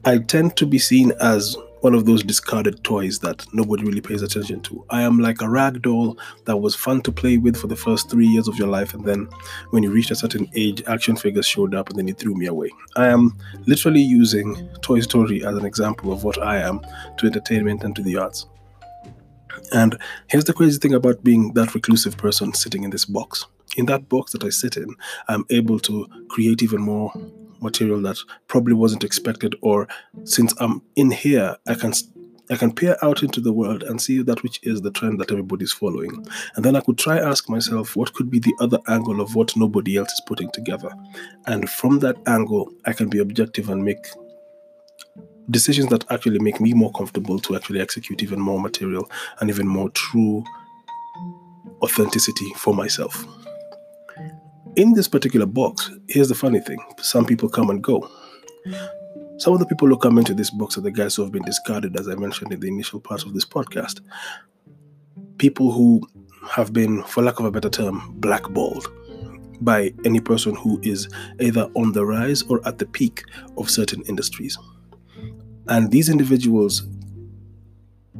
I 0.06 0.18
tend 0.18 0.56
to 0.58 0.66
be 0.66 0.80
seen 0.80 1.12
as 1.20 1.56
one 1.82 1.96
of 1.96 2.06
those 2.06 2.24
discarded 2.24 2.84
toys 2.84 3.20
that 3.20 3.46
nobody 3.54 3.84
really 3.84 4.02
pays 4.02 4.22
attention 4.22 4.62
to. 4.62 4.86
I 4.92 5.02
am 5.02 5.20
like 5.20 5.42
a 5.42 5.50
rag 5.50 5.82
doll 5.82 6.18
that 6.46 6.58
was 6.58 6.76
fun 6.76 7.02
to 7.02 7.12
play 7.12 7.38
with 7.38 7.58
for 7.58 7.68
the 7.68 7.76
first 7.76 8.10
three 8.10 8.28
years 8.28 8.48
of 8.48 8.58
your 8.58 8.68
life, 8.68 8.94
and 8.94 9.04
then 9.04 9.28
when 9.72 9.82
you 9.84 9.92
reached 9.92 10.12
a 10.12 10.16
certain 10.16 10.48
age, 10.56 10.84
action 10.88 11.16
figures 11.16 11.48
showed 11.48 11.74
up 11.74 11.90
and 11.90 11.98
then 11.98 12.08
you 12.08 12.14
threw 12.14 12.36
me 12.36 12.46
away. 12.46 12.70
I 12.96 13.08
am 13.08 13.36
literally 13.66 14.02
using 14.02 14.70
Toy 14.82 15.00
Story 15.00 15.44
as 15.44 15.58
an 15.58 15.66
example 15.66 16.14
of 16.14 16.24
what 16.24 16.42
I 16.42 16.58
am 16.58 16.82
to 17.18 17.26
entertainment 17.26 17.84
and 17.84 17.96
to 17.96 18.04
the 18.04 18.18
arts. 18.18 18.46
And 19.74 19.98
here's 20.28 20.46
the 20.46 20.54
crazy 20.54 20.78
thing 20.80 20.94
about 20.94 21.24
being 21.24 21.54
that 21.54 21.74
reclusive 21.74 22.18
person 22.18 22.54
sitting 22.54 22.84
in 22.84 22.92
this 22.92 23.06
box. 23.06 23.46
In 23.78 23.86
that 23.86 24.10
box 24.10 24.34
that 24.34 24.44
I 24.44 24.50
sit 24.50 24.76
in, 24.78 24.96
I'm 25.28 25.46
able 25.50 25.80
to 25.80 26.08
create 26.30 26.62
even 26.62 26.82
more 26.82 27.14
material 27.62 28.02
that 28.02 28.18
probably 28.48 28.74
wasn't 28.74 29.04
expected 29.04 29.56
or 29.62 29.88
since 30.24 30.54
i'm 30.60 30.82
in 30.96 31.12
here 31.12 31.56
i 31.68 31.76
can 31.76 31.94
I 32.50 32.58
can 32.58 32.74
peer 32.74 32.98
out 33.02 33.24
into 33.24 33.40
the 33.40 33.54
world 33.54 33.82
and 33.84 34.02
see 34.02 34.22
that 34.24 34.44
which 34.44 34.60
is 34.64 34.82
the 34.82 34.92
trend 34.92 35.22
that 35.22 35.32
everybody's 35.32 35.72
following. 35.72 36.28
And 36.56 36.66
then 36.66 36.76
I 36.76 36.82
could 36.82 36.98
try 36.98 37.18
ask 37.18 37.48
myself 37.48 37.96
what 37.96 38.14
could 38.14 38.30
be 38.30 38.40
the 38.40 38.54
other 38.60 38.78
angle 38.90 39.22
of 39.22 39.36
what 39.36 39.56
nobody 39.56 39.96
else 39.96 40.12
is 40.12 40.22
putting 40.26 40.52
together. 40.52 40.92
And 41.48 41.70
from 41.70 42.00
that 42.00 42.18
angle, 42.28 42.70
I 42.84 42.92
can 42.92 43.08
be 43.08 43.20
objective 43.20 43.70
and 43.70 43.86
make 43.86 44.06
decisions 45.50 45.88
that 45.92 46.04
actually 46.12 46.40
make 46.40 46.60
me 46.60 46.74
more 46.74 46.92
comfortable 46.92 47.40
to 47.40 47.56
actually 47.56 47.80
execute 47.80 48.22
even 48.22 48.42
more 48.42 48.60
material 48.60 49.10
and 49.40 49.50
even 49.50 49.68
more 49.68 49.90
true 49.92 50.44
authenticity 51.82 52.50
for 52.58 52.74
myself 52.74 53.26
in 54.76 54.94
this 54.94 55.08
particular 55.08 55.46
box, 55.46 55.92
here's 56.08 56.30
the 56.30 56.36
funny 56.36 56.60
thing 56.60 56.80
some 57.00 57.26
people 57.26 57.50
come 57.50 57.70
and 57.70 57.84
go. 57.84 58.10
Some 59.38 59.54
of 59.54 59.60
the 59.60 59.66
people 59.66 59.88
who 59.88 59.98
come 59.98 60.18
into 60.18 60.34
this 60.34 60.52
box 60.52 60.78
are 60.78 60.82
the 60.82 60.92
guys 60.92 61.16
who 61.16 61.24
have 61.24 61.32
been 61.32 61.44
discarded, 61.44 62.00
as 62.00 62.08
I 62.08 62.16
mentioned 62.16 62.54
in 62.54 62.60
the 62.60 62.68
initial 62.68 63.00
part 63.00 63.26
of 63.26 63.34
this 63.34 63.46
podcast. 63.46 64.02
People 65.40 65.72
who 65.72 66.08
have 66.48 66.74
been, 66.74 67.04
for 67.04 67.24
lack 67.24 67.40
of 67.40 67.46
a 67.46 67.52
better 67.52 67.70
term, 67.70 68.14
blackballed 68.18 68.88
by 69.62 69.94
any 70.06 70.20
person 70.20 70.56
who 70.56 70.80
is 70.84 71.10
either 71.40 71.70
on 71.76 71.92
the 71.92 72.06
rise 72.06 72.44
or 72.44 72.66
at 72.68 72.78
the 72.78 72.86
peak 72.86 73.24
of 73.58 73.70
certain 73.70 74.04
industries. 74.04 74.58
And 75.68 75.92
these 75.92 76.10
individuals 76.10 76.88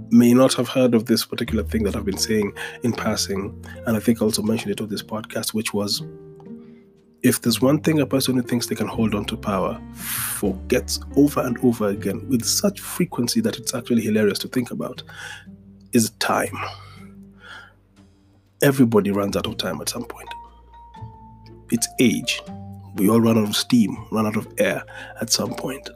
may 0.10 0.34
not 0.34 0.54
have 0.54 0.70
heard 0.70 0.94
of 0.94 1.06
this 1.06 1.26
particular 1.26 1.64
thing 1.64 1.84
that 1.84 1.96
I've 1.96 2.06
been 2.06 2.18
saying 2.18 2.54
in 2.84 2.94
passing. 2.94 3.64
And 3.86 3.96
I 3.96 4.00
think 4.00 4.22
I 4.22 4.26
also 4.26 4.42
mentioned 4.42 4.72
it 4.72 4.82
on 4.82 4.90
this 4.90 5.04
podcast, 5.04 5.54
which 5.54 5.74
was 5.74 6.02
if 7.24 7.42
there's 7.42 7.62
one 7.62 7.80
thing 7.80 8.00
a 8.00 8.06
person 8.06 8.36
who 8.36 8.42
thinks 8.42 8.68
they 8.68 8.76
can 8.76 8.88
hold 8.88 9.14
on 9.14 9.26
to 9.26 9.38
power 9.38 9.80
forgets 9.94 11.00
over 11.16 11.42
and 11.42 11.58
over 11.64 11.88
again 11.88 12.28
with 12.30 12.44
such 12.44 12.80
frequency 12.80 13.42
that 13.42 13.58
it's 13.58 13.76
actually 13.76 14.02
hilarious 14.02 14.40
to 14.40 14.48
think 14.48 14.72
about, 14.72 15.04
is 15.94 16.10
time. 16.12 16.58
Everybody 18.62 19.12
runs 19.12 19.38
out 19.38 19.48
of 19.48 19.58
time 19.58 19.82
at 19.82 19.90
some 19.90 20.06
point. 20.06 20.30
It's 21.72 21.88
age. 22.00 22.42
We 22.96 23.10
all 23.10 23.22
run 23.22 23.38
out 23.38 23.48
of 23.48 23.56
steam, 23.56 24.06
run 24.12 24.26
out 24.26 24.36
of 24.36 24.48
air 24.58 24.84
at 25.22 25.32
some 25.32 25.54
point. 25.54 25.90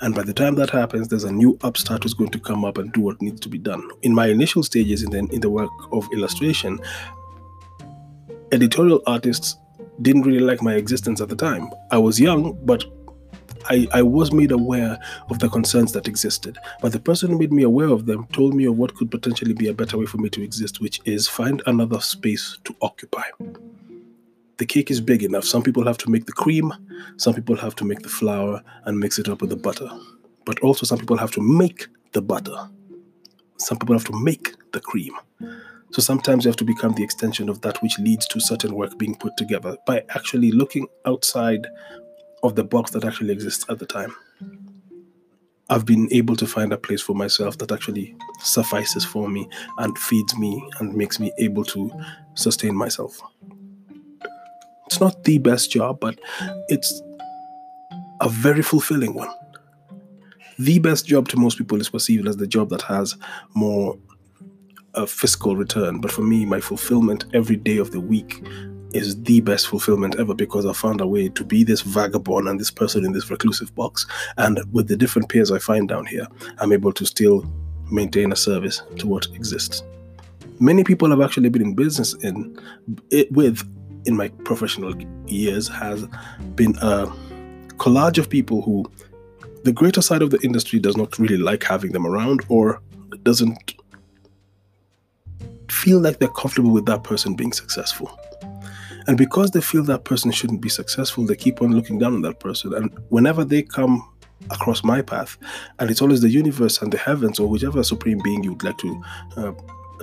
And 0.00 0.14
by 0.14 0.22
the 0.22 0.32
time 0.32 0.54
that 0.56 0.70
happens, 0.70 1.08
there's 1.08 1.24
a 1.24 1.32
new 1.32 1.58
upstart 1.62 2.04
who's 2.04 2.14
going 2.14 2.30
to 2.30 2.38
come 2.38 2.64
up 2.64 2.78
and 2.78 2.92
do 2.92 3.00
what 3.00 3.20
needs 3.20 3.40
to 3.40 3.48
be 3.48 3.58
done. 3.58 3.88
In 4.02 4.14
my 4.14 4.28
initial 4.28 4.62
stages 4.62 5.02
in 5.02 5.10
the, 5.10 5.18
in 5.18 5.40
the 5.40 5.50
work 5.50 5.70
of 5.92 6.08
illustration, 6.12 6.78
editorial 8.52 9.02
artists 9.06 9.56
didn't 10.02 10.22
really 10.22 10.40
like 10.40 10.62
my 10.62 10.74
existence 10.74 11.20
at 11.20 11.28
the 11.28 11.36
time. 11.36 11.70
I 11.90 11.98
was 11.98 12.20
young, 12.20 12.58
but 12.64 12.84
I, 13.66 13.86
I 13.92 14.02
was 14.02 14.32
made 14.32 14.52
aware 14.52 14.98
of 15.30 15.38
the 15.38 15.48
concerns 15.48 15.92
that 15.92 16.08
existed. 16.08 16.58
But 16.80 16.92
the 16.92 17.00
person 17.00 17.30
who 17.30 17.38
made 17.38 17.52
me 17.52 17.62
aware 17.62 17.88
of 17.88 18.06
them 18.06 18.26
told 18.32 18.54
me 18.54 18.66
of 18.66 18.76
what 18.76 18.94
could 18.94 19.10
potentially 19.10 19.54
be 19.54 19.68
a 19.68 19.74
better 19.74 19.96
way 19.96 20.06
for 20.06 20.18
me 20.18 20.28
to 20.30 20.42
exist, 20.42 20.80
which 20.80 21.00
is 21.04 21.28
find 21.28 21.62
another 21.66 22.00
space 22.00 22.58
to 22.64 22.74
occupy. 22.82 23.24
The 24.58 24.66
cake 24.66 24.90
is 24.90 25.00
big 25.00 25.22
enough. 25.22 25.44
Some 25.44 25.62
people 25.62 25.84
have 25.86 25.98
to 25.98 26.10
make 26.10 26.26
the 26.26 26.32
cream, 26.32 26.72
some 27.16 27.34
people 27.34 27.56
have 27.56 27.74
to 27.76 27.84
make 27.84 28.00
the 28.00 28.08
flour 28.08 28.62
and 28.84 28.98
mix 28.98 29.18
it 29.18 29.28
up 29.28 29.40
with 29.40 29.50
the 29.50 29.56
butter. 29.56 29.90
But 30.44 30.60
also, 30.60 30.86
some 30.86 30.98
people 30.98 31.16
have 31.16 31.32
to 31.32 31.40
make 31.40 31.88
the 32.12 32.22
butter. 32.22 32.68
Some 33.56 33.78
people 33.78 33.94
have 33.94 34.04
to 34.04 34.22
make 34.22 34.54
the 34.72 34.80
cream. 34.80 35.14
So 35.94 36.02
sometimes 36.02 36.44
you 36.44 36.48
have 36.48 36.56
to 36.56 36.64
become 36.64 36.92
the 36.94 37.04
extension 37.04 37.48
of 37.48 37.60
that 37.60 37.80
which 37.80 38.00
leads 38.00 38.26
to 38.26 38.40
certain 38.40 38.74
work 38.74 38.98
being 38.98 39.14
put 39.14 39.36
together 39.36 39.76
by 39.86 40.02
actually 40.08 40.50
looking 40.50 40.88
outside 41.06 41.68
of 42.42 42.56
the 42.56 42.64
box 42.64 42.90
that 42.90 43.04
actually 43.04 43.32
exists 43.32 43.64
at 43.68 43.78
the 43.78 43.86
time. 43.86 44.12
I've 45.70 45.86
been 45.86 46.08
able 46.10 46.34
to 46.34 46.48
find 46.48 46.72
a 46.72 46.76
place 46.76 47.00
for 47.00 47.14
myself 47.14 47.58
that 47.58 47.70
actually 47.70 48.16
suffices 48.40 49.04
for 49.04 49.28
me 49.28 49.48
and 49.78 49.96
feeds 49.96 50.36
me 50.36 50.68
and 50.80 50.96
makes 50.96 51.20
me 51.20 51.30
able 51.38 51.62
to 51.66 51.88
sustain 52.34 52.74
myself. 52.74 53.22
It's 54.86 55.00
not 55.00 55.22
the 55.22 55.38
best 55.38 55.70
job, 55.70 56.00
but 56.00 56.18
it's 56.68 57.02
a 58.20 58.28
very 58.28 58.62
fulfilling 58.62 59.14
one. 59.14 59.32
The 60.58 60.80
best 60.80 61.06
job 61.06 61.28
to 61.28 61.36
most 61.36 61.56
people 61.56 61.80
is 61.80 61.88
perceived 61.88 62.26
as 62.26 62.36
the 62.36 62.48
job 62.48 62.70
that 62.70 62.82
has 62.82 63.16
more 63.54 63.96
a 64.94 65.06
fiscal 65.06 65.56
return, 65.56 66.00
but 66.00 66.10
for 66.10 66.22
me, 66.22 66.44
my 66.44 66.60
fulfillment 66.60 67.24
every 67.34 67.56
day 67.56 67.78
of 67.78 67.90
the 67.90 68.00
week 68.00 68.42
is 68.92 69.20
the 69.24 69.40
best 69.40 69.66
fulfillment 69.66 70.14
ever 70.20 70.34
because 70.34 70.64
I 70.64 70.72
found 70.72 71.00
a 71.00 71.06
way 71.06 71.28
to 71.28 71.44
be 71.44 71.64
this 71.64 71.80
vagabond 71.80 72.48
and 72.48 72.60
this 72.60 72.70
person 72.70 73.04
in 73.04 73.12
this 73.12 73.28
reclusive 73.28 73.74
box. 73.74 74.06
And 74.36 74.60
with 74.72 74.86
the 74.86 74.96
different 74.96 75.28
peers 75.28 75.50
I 75.50 75.58
find 75.58 75.88
down 75.88 76.06
here, 76.06 76.28
I'm 76.58 76.72
able 76.72 76.92
to 76.92 77.04
still 77.04 77.44
maintain 77.90 78.30
a 78.30 78.36
service 78.36 78.82
to 78.98 79.06
what 79.06 79.26
exists. 79.34 79.82
Many 80.60 80.84
people 80.84 81.12
I've 81.12 81.20
actually 81.20 81.48
been 81.48 81.62
in 81.62 81.74
business 81.74 82.14
in 82.14 82.58
it 83.10 83.30
with 83.32 83.68
in 84.06 84.16
my 84.16 84.28
professional 84.44 84.94
years 85.26 85.66
has 85.68 86.04
been 86.54 86.76
a 86.80 87.06
collage 87.76 88.18
of 88.18 88.30
people 88.30 88.62
who 88.62 88.84
the 89.64 89.72
greater 89.72 90.02
side 90.02 90.22
of 90.22 90.30
the 90.30 90.38
industry 90.42 90.78
does 90.78 90.96
not 90.96 91.18
really 91.18 91.38
like 91.38 91.64
having 91.64 91.92
them 91.92 92.06
around 92.06 92.44
or 92.48 92.80
doesn't 93.22 93.74
feel 95.70 96.00
like 96.00 96.18
they're 96.18 96.28
comfortable 96.28 96.70
with 96.70 96.86
that 96.86 97.04
person 97.04 97.34
being 97.34 97.52
successful. 97.52 98.18
And 99.06 99.18
because 99.18 99.50
they 99.50 99.60
feel 99.60 99.82
that 99.84 100.04
person 100.04 100.30
shouldn't 100.30 100.60
be 100.60 100.68
successful, 100.68 101.26
they 101.26 101.36
keep 101.36 101.60
on 101.60 101.74
looking 101.74 101.98
down 101.98 102.14
on 102.14 102.22
that 102.22 102.40
person. 102.40 102.74
And 102.74 102.90
whenever 103.10 103.44
they 103.44 103.62
come 103.62 104.08
across 104.50 104.82
my 104.82 105.02
path, 105.02 105.36
and 105.78 105.90
it's 105.90 106.00
always 106.00 106.20
the 106.20 106.30
universe 106.30 106.80
and 106.80 106.92
the 106.92 106.98
heavens 106.98 107.38
or 107.38 107.48
whichever 107.48 107.82
supreme 107.82 108.20
being 108.22 108.42
you 108.42 108.52
would 108.52 108.62
like 108.62 108.78
to 108.78 109.02
uh, 109.36 109.52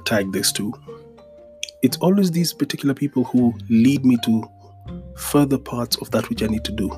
tag 0.05 0.31
this 0.31 0.51
to, 0.53 0.73
it's 1.81 1.97
always 1.97 2.31
these 2.31 2.53
particular 2.53 2.93
people 2.93 3.23
who 3.23 3.53
lead 3.69 4.05
me 4.05 4.17
to 4.23 4.43
further 5.17 5.57
parts 5.57 5.95
of 5.97 6.11
that 6.11 6.29
which 6.29 6.43
I 6.43 6.47
need 6.47 6.63
to 6.65 6.71
do 6.71 6.91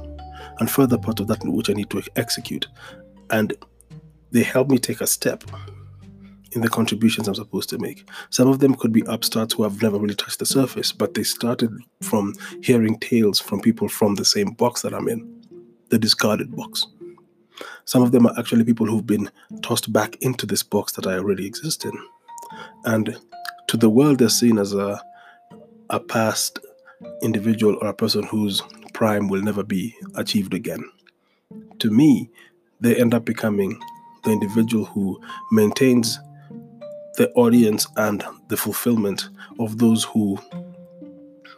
and 0.59 0.69
further 0.69 0.97
parts 0.97 1.21
of 1.21 1.27
that 1.27 1.43
which 1.43 1.69
I 1.69 1.73
need 1.73 1.89
to 1.91 2.01
execute. 2.15 2.67
And 3.29 3.53
they 4.31 4.43
help 4.43 4.69
me 4.69 4.77
take 4.77 5.01
a 5.01 5.07
step 5.07 5.43
in 6.55 6.61
the 6.61 6.69
contributions 6.69 7.27
I'm 7.27 7.35
supposed 7.35 7.69
to 7.69 7.77
make. 7.77 8.07
Some 8.29 8.47
of 8.47 8.59
them 8.59 8.75
could 8.75 8.91
be 8.91 9.03
upstarts 9.07 9.53
who 9.53 9.63
have 9.63 9.81
never 9.81 9.97
really 9.97 10.15
touched 10.15 10.39
the 10.39 10.45
surface, 10.45 10.91
but 10.91 11.13
they 11.13 11.23
started 11.23 11.71
from 12.01 12.33
hearing 12.61 12.97
tales 12.99 13.39
from 13.39 13.61
people 13.61 13.87
from 13.87 14.15
the 14.15 14.25
same 14.25 14.51
box 14.51 14.81
that 14.81 14.93
I'm 14.93 15.07
in, 15.07 15.45
the 15.89 15.99
discarded 15.99 16.55
box. 16.55 16.85
Some 17.85 18.01
of 18.01 18.11
them 18.11 18.25
are 18.25 18.37
actually 18.37 18.63
people 18.63 18.85
who've 18.85 19.05
been 19.05 19.29
tossed 19.61 19.91
back 19.91 20.15
into 20.21 20.45
this 20.45 20.63
box 20.63 20.93
that 20.93 21.07
I 21.07 21.13
already 21.13 21.45
exist 21.45 21.85
in. 21.85 21.93
And 22.85 23.17
to 23.67 23.77
the 23.77 23.89
world, 23.89 24.19
they're 24.19 24.29
seen 24.29 24.57
as 24.57 24.73
a, 24.73 25.01
a 25.89 25.99
past 25.99 26.59
individual 27.21 27.77
or 27.81 27.87
a 27.87 27.93
person 27.93 28.23
whose 28.23 28.61
prime 28.93 29.27
will 29.27 29.41
never 29.41 29.63
be 29.63 29.95
achieved 30.15 30.53
again. 30.53 30.83
To 31.79 31.89
me, 31.89 32.29
they 32.79 32.95
end 32.95 33.13
up 33.13 33.25
becoming 33.25 33.79
the 34.23 34.31
individual 34.31 34.85
who 34.85 35.19
maintains 35.51 36.19
the 37.17 37.31
audience 37.33 37.87
and 37.97 38.23
the 38.47 38.57
fulfillment 38.57 39.29
of 39.59 39.77
those 39.77 40.03
who, 40.03 40.39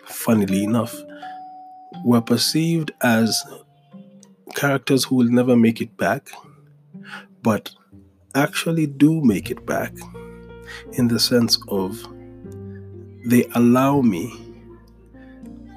funnily 0.05 0.63
enough, 0.63 0.95
were 2.03 2.21
perceived 2.21 2.91
as 3.01 3.43
characters 4.55 5.03
who 5.03 5.15
will 5.15 5.29
never 5.29 5.55
make 5.55 5.81
it 5.81 5.95
back, 5.97 6.29
but 7.41 7.71
actually 8.35 8.85
do 8.85 9.21
make 9.21 9.49
it 9.49 9.65
back 9.65 9.93
in 10.93 11.07
the 11.07 11.19
sense 11.19 11.57
of 11.69 12.01
they 13.25 13.45
allow 13.55 14.01
me 14.01 14.33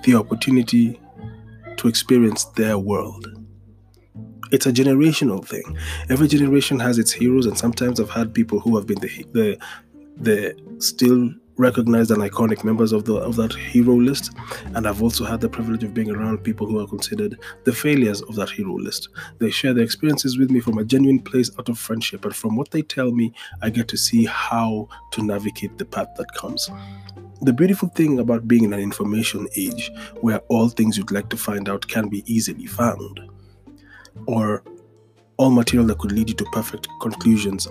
the 0.04 0.14
opportunity 0.14 1.00
to 1.76 1.88
experience 1.88 2.44
their 2.56 2.78
world 2.78 3.37
it's 4.50 4.66
a 4.66 4.72
generational 4.72 5.44
thing. 5.44 5.76
Every 6.08 6.28
generation 6.28 6.78
has 6.80 6.98
its 6.98 7.12
heroes, 7.12 7.46
and 7.46 7.56
sometimes 7.56 8.00
I've 8.00 8.10
had 8.10 8.34
people 8.34 8.60
who 8.60 8.76
have 8.76 8.86
been 8.86 9.00
the 9.00 9.26
the 9.32 9.58
the 10.16 10.56
still 10.78 11.30
recognized 11.58 12.12
and 12.12 12.22
iconic 12.22 12.62
members 12.62 12.92
of 12.92 13.04
the 13.04 13.16
of 13.16 13.36
that 13.36 13.52
hero 13.52 13.94
list, 13.94 14.32
and 14.74 14.86
I've 14.86 15.02
also 15.02 15.24
had 15.24 15.40
the 15.40 15.48
privilege 15.48 15.82
of 15.84 15.92
being 15.92 16.10
around 16.10 16.44
people 16.44 16.66
who 16.66 16.78
are 16.78 16.86
considered 16.86 17.38
the 17.64 17.72
failures 17.72 18.22
of 18.22 18.36
that 18.36 18.50
hero 18.50 18.74
list. 18.74 19.08
They 19.38 19.50
share 19.50 19.74
their 19.74 19.84
experiences 19.84 20.38
with 20.38 20.50
me 20.50 20.60
from 20.60 20.78
a 20.78 20.84
genuine 20.84 21.20
place 21.20 21.50
out 21.58 21.68
of 21.68 21.78
friendship, 21.78 22.24
and 22.24 22.34
from 22.34 22.56
what 22.56 22.70
they 22.70 22.82
tell 22.82 23.10
me, 23.10 23.32
I 23.60 23.70
get 23.70 23.88
to 23.88 23.96
see 23.96 24.24
how 24.24 24.88
to 25.12 25.22
navigate 25.22 25.78
the 25.78 25.84
path 25.84 26.08
that 26.16 26.32
comes. 26.34 26.70
The 27.40 27.52
beautiful 27.52 27.88
thing 27.88 28.18
about 28.18 28.48
being 28.48 28.64
in 28.64 28.72
an 28.72 28.80
information 28.80 29.46
age 29.56 29.92
where 30.20 30.40
all 30.48 30.68
things 30.68 30.96
you'd 30.96 31.12
like 31.12 31.28
to 31.30 31.36
find 31.36 31.68
out 31.68 31.86
can 31.86 32.08
be 32.08 32.24
easily 32.26 32.66
found, 32.66 33.20
or 34.26 34.62
all 35.36 35.50
material 35.50 35.86
that 35.88 35.98
could 35.98 36.12
lead 36.12 36.28
you 36.28 36.34
to 36.34 36.44
perfect 36.46 36.88
conclusions 37.00 37.68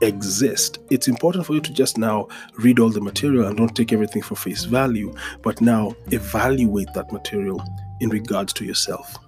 exist. 0.00 0.78
It's 0.90 1.08
important 1.08 1.46
for 1.46 1.54
you 1.54 1.60
to 1.60 1.72
just 1.72 1.98
now 1.98 2.28
read 2.56 2.78
all 2.78 2.90
the 2.90 3.00
material 3.00 3.46
and 3.46 3.56
don't 3.56 3.74
take 3.74 3.92
everything 3.92 4.22
for 4.22 4.34
face 4.34 4.64
value, 4.64 5.14
but 5.42 5.60
now 5.60 5.94
evaluate 6.10 6.92
that 6.94 7.12
material 7.12 7.62
in 8.00 8.08
regards 8.08 8.52
to 8.54 8.64
yourself. 8.64 9.18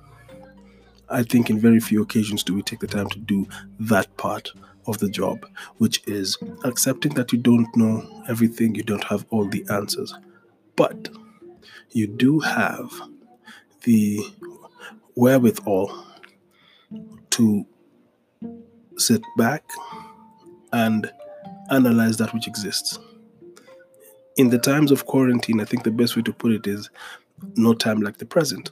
I 1.10 1.22
think 1.22 1.50
in 1.50 1.58
very 1.58 1.78
few 1.78 2.02
occasions 2.02 2.42
do 2.42 2.54
we 2.54 2.62
take 2.62 2.80
the 2.80 2.86
time 2.86 3.08
to 3.10 3.18
do 3.18 3.46
that 3.80 4.16
part 4.16 4.50
of 4.86 4.98
the 4.98 5.10
job, 5.10 5.46
which 5.76 6.02
is 6.08 6.38
accepting 6.64 7.14
that 7.14 7.32
you 7.32 7.38
don't 7.38 7.68
know 7.76 8.24
everything, 8.28 8.74
you 8.74 8.82
don't 8.82 9.04
have 9.04 9.26
all 9.30 9.46
the 9.46 9.64
answers, 9.70 10.14
but 10.74 11.08
you 11.90 12.06
do 12.06 12.40
have 12.40 12.90
the 13.82 14.20
wherewithal 15.14 16.06
to 17.32 17.66
sit 18.96 19.22
back 19.36 19.64
and 20.72 21.10
analyze 21.70 22.16
that 22.18 22.32
which 22.32 22.46
exists. 22.46 22.98
In 24.36 24.50
the 24.50 24.58
times 24.58 24.90
of 24.90 25.06
quarantine, 25.06 25.60
I 25.60 25.64
think 25.64 25.82
the 25.82 25.90
best 25.90 26.16
way 26.16 26.22
to 26.22 26.32
put 26.32 26.52
it 26.52 26.66
is 26.66 26.88
no 27.56 27.74
time 27.74 28.00
like 28.00 28.18
the 28.18 28.26
present. 28.26 28.70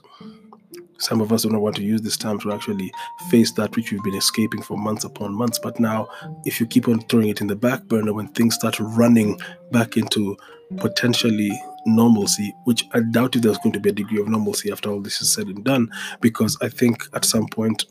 Some 0.97 1.19
of 1.19 1.33
us 1.33 1.43
do 1.43 1.49
not 1.49 1.61
want 1.61 1.75
to 1.77 1.83
use 1.83 2.01
this 2.01 2.17
time 2.17 2.39
to 2.41 2.53
actually 2.53 2.91
face 3.29 3.51
that 3.53 3.75
which 3.75 3.91
we've 3.91 4.03
been 4.03 4.15
escaping 4.15 4.61
for 4.61 4.77
months 4.77 5.03
upon 5.03 5.33
months. 5.33 5.57
But 5.57 5.79
now, 5.79 6.07
if 6.45 6.59
you 6.59 6.67
keep 6.67 6.87
on 6.87 7.01
throwing 7.01 7.29
it 7.29 7.41
in 7.41 7.47
the 7.47 7.55
back 7.55 7.83
burner 7.85 8.13
when 8.13 8.27
things 8.29 8.55
start 8.55 8.79
running 8.79 9.39
back 9.71 9.97
into 9.97 10.37
potentially 10.77 11.51
normalcy, 11.85 12.53
which 12.65 12.87
I 12.93 13.01
doubt 13.01 13.35
if 13.35 13.41
there's 13.41 13.57
going 13.59 13.73
to 13.73 13.79
be 13.79 13.89
a 13.89 13.93
degree 13.93 14.21
of 14.21 14.27
normalcy 14.27 14.71
after 14.71 14.89
all 14.89 15.01
this 15.01 15.21
is 15.21 15.33
said 15.33 15.47
and 15.47 15.63
done, 15.63 15.89
because 16.19 16.57
I 16.61 16.69
think 16.69 17.03
at 17.13 17.25
some 17.25 17.47
point 17.47 17.85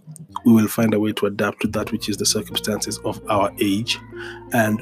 we 0.44 0.52
will 0.52 0.68
find 0.68 0.94
a 0.94 1.00
way 1.00 1.12
to 1.14 1.26
adapt 1.26 1.60
to 1.62 1.68
that 1.68 1.92
which 1.92 2.08
is 2.08 2.16
the 2.16 2.26
circumstances 2.26 2.98
of 3.04 3.20
our 3.28 3.50
age. 3.60 3.98
And 4.52 4.80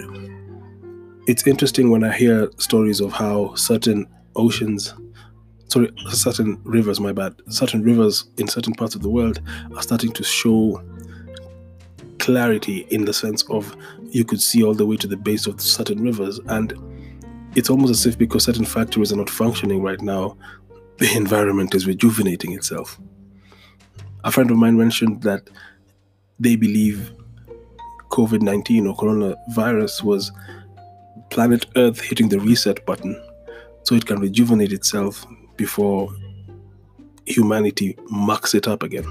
it's 1.27 1.47
interesting 1.47 1.91
when 1.91 2.05
I 2.05 2.13
hear 2.15 2.51
stories 2.59 3.01
of 3.01 3.13
how 3.13 3.55
certain 3.55 4.07
oceans 4.37 4.95
sorry, 5.69 5.93
certain 6.11 6.61
rivers, 6.65 6.99
my 6.99 7.13
bad, 7.13 7.35
certain 7.49 7.83
rivers 7.83 8.25
in 8.39 8.49
certain 8.49 8.75
parts 8.75 8.95
of 8.95 9.03
the 9.03 9.11
world 9.11 9.41
are 9.75 9.83
starting 9.83 10.13
to 10.13 10.25
show 10.25 10.83
clarity 12.19 12.87
in 12.91 13.05
the 13.05 13.13
sense 13.13 13.43
of 13.51 13.77
you 14.11 14.25
could 14.25 14.41
see 14.41 14.63
all 14.63 14.75
the 14.75 14.87
way 14.87 14.97
to 14.97 15.07
the 15.07 15.17
base 15.17 15.47
of 15.47 15.61
certain 15.61 16.03
rivers. 16.03 16.41
And 16.47 16.73
it's 17.55 17.71
almost 17.71 17.91
as 17.91 18.07
if 18.07 18.19
because 18.19 18.45
certain 18.45 18.65
factories 18.65 19.13
are 19.13 19.17
not 19.17 19.31
functioning 19.31 19.83
right 19.83 20.01
now, 20.01 20.37
the 20.99 21.11
environment 21.17 21.75
is 21.75 21.87
rejuvenating 21.87 22.53
itself. 22.53 22.99
A 24.25 24.33
friend 24.33 24.51
of 24.51 24.57
mine 24.57 24.77
mentioned 24.77 25.23
that 25.23 25.49
they 26.41 26.57
believe 26.57 27.13
COVID 28.11 28.43
19 28.43 28.87
or 28.87 28.97
coronavirus 28.97 30.03
was 30.03 30.33
planet 31.31 31.67
Earth 31.77 32.01
hitting 32.01 32.29
the 32.29 32.41
reset 32.41 32.85
button 32.87 33.21
so 33.83 33.95
it 33.95 34.07
can 34.07 34.21
rejuvenate 34.21 34.73
itself 34.73 35.27
before 35.57 36.13
humanity 37.27 37.97
mucks 38.11 38.55
it 38.55 38.67
up 38.67 38.83
again. 38.83 39.05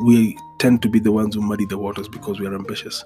We 0.00 0.36
tend 0.58 0.82
to 0.82 0.88
be 0.88 0.98
the 0.98 1.12
ones 1.12 1.34
who 1.34 1.42
muddy 1.42 1.66
the 1.66 1.78
waters 1.78 2.08
because 2.08 2.40
we 2.40 2.46
are 2.46 2.54
ambitious. 2.54 3.04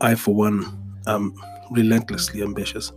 I, 0.00 0.14
for 0.14 0.34
one, 0.34 0.64
am 1.06 1.34
relentlessly 1.72 2.42
ambitious. 2.42 2.92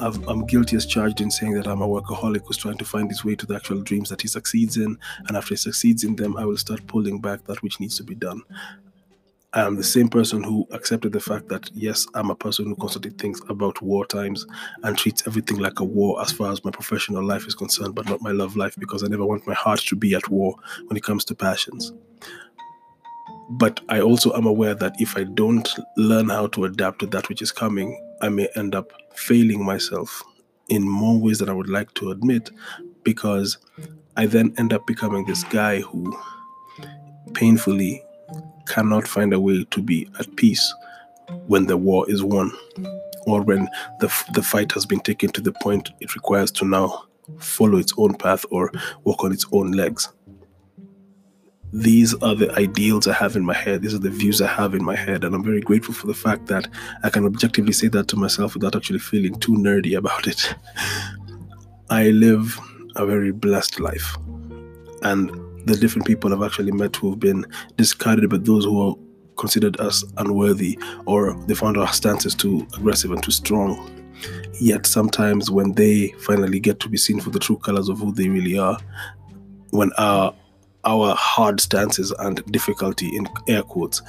i 0.00 0.06
am 0.06 0.46
guilty 0.46 0.76
as 0.76 0.86
charged 0.86 1.20
in 1.20 1.30
saying 1.30 1.54
that 1.54 1.66
I'm 1.66 1.82
a 1.82 1.88
workaholic 1.88 2.42
who's 2.44 2.56
trying 2.56 2.78
to 2.78 2.84
find 2.84 3.10
his 3.10 3.24
way 3.24 3.34
to 3.36 3.46
the 3.46 3.56
actual 3.56 3.82
dreams 3.82 4.08
that 4.10 4.22
he 4.22 4.28
succeeds 4.28 4.76
in, 4.76 4.98
and 5.26 5.36
after 5.36 5.50
he 5.50 5.56
succeeds 5.56 6.04
in 6.04 6.16
them, 6.16 6.36
I 6.36 6.44
will 6.44 6.56
start 6.56 6.86
pulling 6.86 7.20
back 7.20 7.44
that 7.44 7.62
which 7.62 7.80
needs 7.80 7.96
to 7.96 8.04
be 8.04 8.14
done. 8.14 8.42
I 9.56 9.62
am 9.62 9.76
the 9.76 9.84
same 9.84 10.08
person 10.08 10.42
who 10.42 10.66
accepted 10.72 11.12
the 11.12 11.20
fact 11.20 11.48
that 11.48 11.70
yes, 11.72 12.06
I'm 12.12 12.28
a 12.28 12.34
person 12.34 12.66
who 12.66 12.76
constantly 12.76 13.12
thinks 13.12 13.40
about 13.48 13.80
war 13.80 14.04
times 14.04 14.46
and 14.82 14.98
treats 14.98 15.26
everything 15.26 15.56
like 15.56 15.80
a 15.80 15.84
war 15.84 16.20
as 16.20 16.30
far 16.30 16.52
as 16.52 16.62
my 16.62 16.70
professional 16.70 17.24
life 17.24 17.46
is 17.46 17.54
concerned, 17.54 17.94
but 17.94 18.06
not 18.06 18.20
my 18.20 18.32
love 18.32 18.54
life 18.56 18.76
because 18.78 19.02
I 19.02 19.06
never 19.06 19.24
want 19.24 19.46
my 19.46 19.54
heart 19.54 19.80
to 19.80 19.96
be 19.96 20.14
at 20.14 20.28
war 20.28 20.56
when 20.88 20.96
it 20.98 21.04
comes 21.04 21.24
to 21.26 21.34
passions. 21.34 21.94
But 23.48 23.80
I 23.88 24.00
also 24.00 24.34
am 24.34 24.44
aware 24.44 24.74
that 24.74 25.00
if 25.00 25.16
I 25.16 25.24
don't 25.24 25.68
learn 25.96 26.28
how 26.28 26.48
to 26.48 26.64
adapt 26.66 26.98
to 26.98 27.06
that 27.06 27.30
which 27.30 27.40
is 27.40 27.50
coming, 27.52 27.98
I 28.20 28.28
may 28.28 28.48
end 28.56 28.74
up 28.74 28.92
failing 29.14 29.64
myself 29.64 30.22
in 30.68 30.82
more 30.82 31.18
ways 31.18 31.38
than 31.38 31.48
I 31.48 31.52
would 31.52 31.68
like 31.68 31.92
to 31.94 32.10
admit 32.10 32.50
because 33.04 33.58
I 34.16 34.26
then 34.26 34.54
end 34.58 34.72
up 34.72 34.86
becoming 34.86 35.24
this 35.26 35.44
guy 35.44 35.80
who 35.80 36.16
painfully 37.34 38.02
cannot 38.66 39.06
find 39.06 39.32
a 39.32 39.40
way 39.40 39.64
to 39.70 39.82
be 39.82 40.08
at 40.18 40.34
peace 40.36 40.74
when 41.46 41.66
the 41.66 41.76
war 41.76 42.08
is 42.10 42.22
won 42.22 42.50
or 43.26 43.42
when 43.42 43.68
the, 44.00 44.12
the 44.32 44.42
fight 44.42 44.72
has 44.72 44.86
been 44.86 45.00
taken 45.00 45.30
to 45.30 45.40
the 45.40 45.52
point 45.52 45.90
it 46.00 46.14
requires 46.14 46.50
to 46.52 46.64
now 46.64 47.04
follow 47.38 47.78
its 47.78 47.92
own 47.96 48.14
path 48.14 48.44
or 48.50 48.70
walk 49.04 49.24
on 49.24 49.32
its 49.32 49.46
own 49.52 49.72
legs. 49.72 50.08
These 51.76 52.14
are 52.22 52.34
the 52.34 52.50
ideals 52.58 53.06
I 53.06 53.12
have 53.12 53.36
in 53.36 53.44
my 53.44 53.52
head. 53.52 53.82
These 53.82 53.92
are 53.92 53.98
the 53.98 54.08
views 54.08 54.40
I 54.40 54.46
have 54.46 54.74
in 54.74 54.82
my 54.82 54.96
head. 54.96 55.24
And 55.24 55.34
I'm 55.34 55.44
very 55.44 55.60
grateful 55.60 55.92
for 55.92 56.06
the 56.06 56.14
fact 56.14 56.46
that 56.46 56.68
I 57.02 57.10
can 57.10 57.26
objectively 57.26 57.74
say 57.74 57.88
that 57.88 58.08
to 58.08 58.16
myself 58.16 58.54
without 58.54 58.74
actually 58.74 58.98
feeling 58.98 59.38
too 59.40 59.52
nerdy 59.52 59.94
about 59.94 60.26
it. 60.26 60.54
I 61.90 62.12
live 62.12 62.58
a 62.96 63.04
very 63.04 63.30
blessed 63.30 63.78
life. 63.78 64.16
And 65.02 65.28
the 65.66 65.76
different 65.76 66.06
people 66.06 66.32
I've 66.32 66.42
actually 66.42 66.72
met 66.72 66.96
who've 66.96 67.20
been 67.20 67.44
discarded 67.76 68.30
by 68.30 68.38
those 68.38 68.64
who 68.64 68.80
are 68.80 68.96
considered 69.36 69.78
as 69.78 70.02
unworthy 70.16 70.78
or 71.04 71.34
they 71.46 71.54
found 71.54 71.76
our 71.76 71.92
stances 71.92 72.34
too 72.34 72.66
aggressive 72.78 73.10
and 73.10 73.22
too 73.22 73.32
strong. 73.32 73.92
Yet 74.58 74.86
sometimes 74.86 75.50
when 75.50 75.72
they 75.72 76.08
finally 76.20 76.58
get 76.58 76.80
to 76.80 76.88
be 76.88 76.96
seen 76.96 77.20
for 77.20 77.28
the 77.28 77.38
true 77.38 77.58
colors 77.58 77.90
of 77.90 77.98
who 77.98 78.12
they 78.12 78.30
really 78.30 78.56
are, 78.56 78.78
when 79.72 79.92
our 79.98 80.34
our 80.86 81.14
hard 81.14 81.60
stances 81.60 82.12
and 82.20 82.44
difficulty 82.52 83.16
in 83.16 83.28
air 83.48 83.62
quotes 83.62 84.02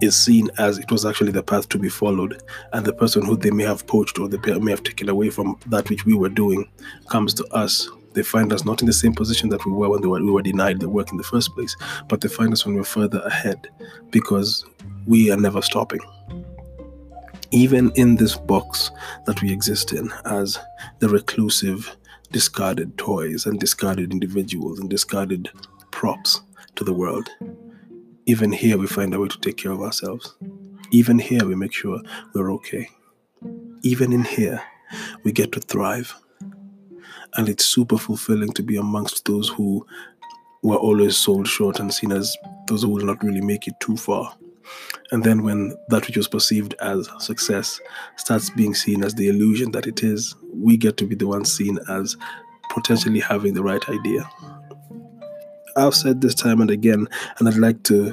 is 0.00 0.16
seen 0.16 0.48
as 0.58 0.78
it 0.78 0.90
was 0.92 1.04
actually 1.04 1.32
the 1.32 1.42
path 1.42 1.68
to 1.70 1.78
be 1.78 1.88
followed, 1.88 2.42
and 2.72 2.84
the 2.84 2.92
person 2.92 3.24
who 3.24 3.36
they 3.36 3.50
may 3.50 3.64
have 3.64 3.86
poached 3.86 4.18
or 4.18 4.28
they 4.28 4.38
may 4.58 4.70
have 4.70 4.82
taken 4.82 5.08
away 5.08 5.30
from 5.30 5.58
that 5.66 5.88
which 5.90 6.04
we 6.04 6.14
were 6.14 6.28
doing 6.28 6.68
comes 7.08 7.34
to 7.34 7.44
us 7.46 7.88
they 8.18 8.24
find 8.24 8.52
us 8.52 8.64
not 8.64 8.80
in 8.80 8.86
the 8.86 8.92
same 8.92 9.14
position 9.14 9.48
that 9.48 9.64
we 9.64 9.70
were 9.70 9.88
when 9.88 10.00
were, 10.00 10.20
we 10.20 10.30
were 10.30 10.42
denied 10.42 10.80
the 10.80 10.88
work 10.88 11.12
in 11.12 11.16
the 11.16 11.22
first 11.22 11.54
place, 11.54 11.76
but 12.08 12.20
they 12.20 12.28
find 12.28 12.52
us 12.52 12.66
when 12.66 12.74
we're 12.74 12.82
further 12.82 13.20
ahead 13.20 13.68
because 14.10 14.64
we 15.06 15.30
are 15.30 15.36
never 15.36 15.62
stopping. 15.62 16.00
Even 17.50 17.92
in 17.94 18.16
this 18.16 18.36
box 18.36 18.90
that 19.26 19.40
we 19.40 19.52
exist 19.52 19.92
in 19.92 20.12
as 20.24 20.58
the 20.98 21.08
reclusive, 21.08 21.96
discarded 22.32 22.98
toys 22.98 23.46
and 23.46 23.60
discarded 23.60 24.12
individuals 24.12 24.80
and 24.80 24.90
discarded 24.90 25.48
props 25.98 26.42
to 26.76 26.84
the 26.84 26.92
world, 26.92 27.28
even 28.26 28.52
here 28.52 28.78
we 28.78 28.86
find 28.86 29.12
a 29.12 29.18
way 29.18 29.26
to 29.26 29.40
take 29.40 29.56
care 29.56 29.72
of 29.72 29.80
ourselves. 29.80 30.36
Even 30.92 31.18
here 31.18 31.44
we 31.44 31.56
make 31.56 31.72
sure 31.72 32.00
we're 32.32 32.52
okay. 32.52 32.88
Even 33.82 34.12
in 34.12 34.22
here 34.22 34.62
we 35.24 35.32
get 35.32 35.50
to 35.50 35.58
thrive 35.58 36.14
and 37.34 37.48
it's 37.48 37.66
super 37.66 37.98
fulfilling 37.98 38.52
to 38.52 38.62
be 38.62 38.76
amongst 38.76 39.24
those 39.24 39.48
who 39.48 39.84
were 40.62 40.76
always 40.76 41.16
sold 41.16 41.48
short 41.48 41.80
and 41.80 41.92
seen 41.92 42.12
as 42.12 42.36
those 42.68 42.82
who 42.82 42.90
will 42.90 43.04
not 43.04 43.20
really 43.24 43.40
make 43.40 43.66
it 43.66 43.74
too 43.80 43.96
far. 43.96 44.32
And 45.10 45.24
then 45.24 45.42
when 45.42 45.76
that 45.88 46.06
which 46.06 46.16
was 46.16 46.28
perceived 46.28 46.74
as 46.74 47.08
success 47.18 47.80
starts 48.14 48.50
being 48.50 48.72
seen 48.72 49.02
as 49.02 49.16
the 49.16 49.26
illusion 49.26 49.72
that 49.72 49.88
it 49.88 50.04
is, 50.04 50.36
we 50.54 50.76
get 50.76 50.96
to 50.98 51.06
be 51.06 51.16
the 51.16 51.26
ones 51.26 51.52
seen 51.52 51.76
as 51.88 52.16
potentially 52.70 53.18
having 53.18 53.54
the 53.54 53.64
right 53.64 53.88
idea. 53.88 54.30
I've 55.78 55.94
said 55.94 56.20
this 56.20 56.34
time 56.34 56.60
and 56.60 56.70
again, 56.70 57.06
and 57.38 57.48
I'd 57.48 57.56
like 57.56 57.82
to 57.84 58.12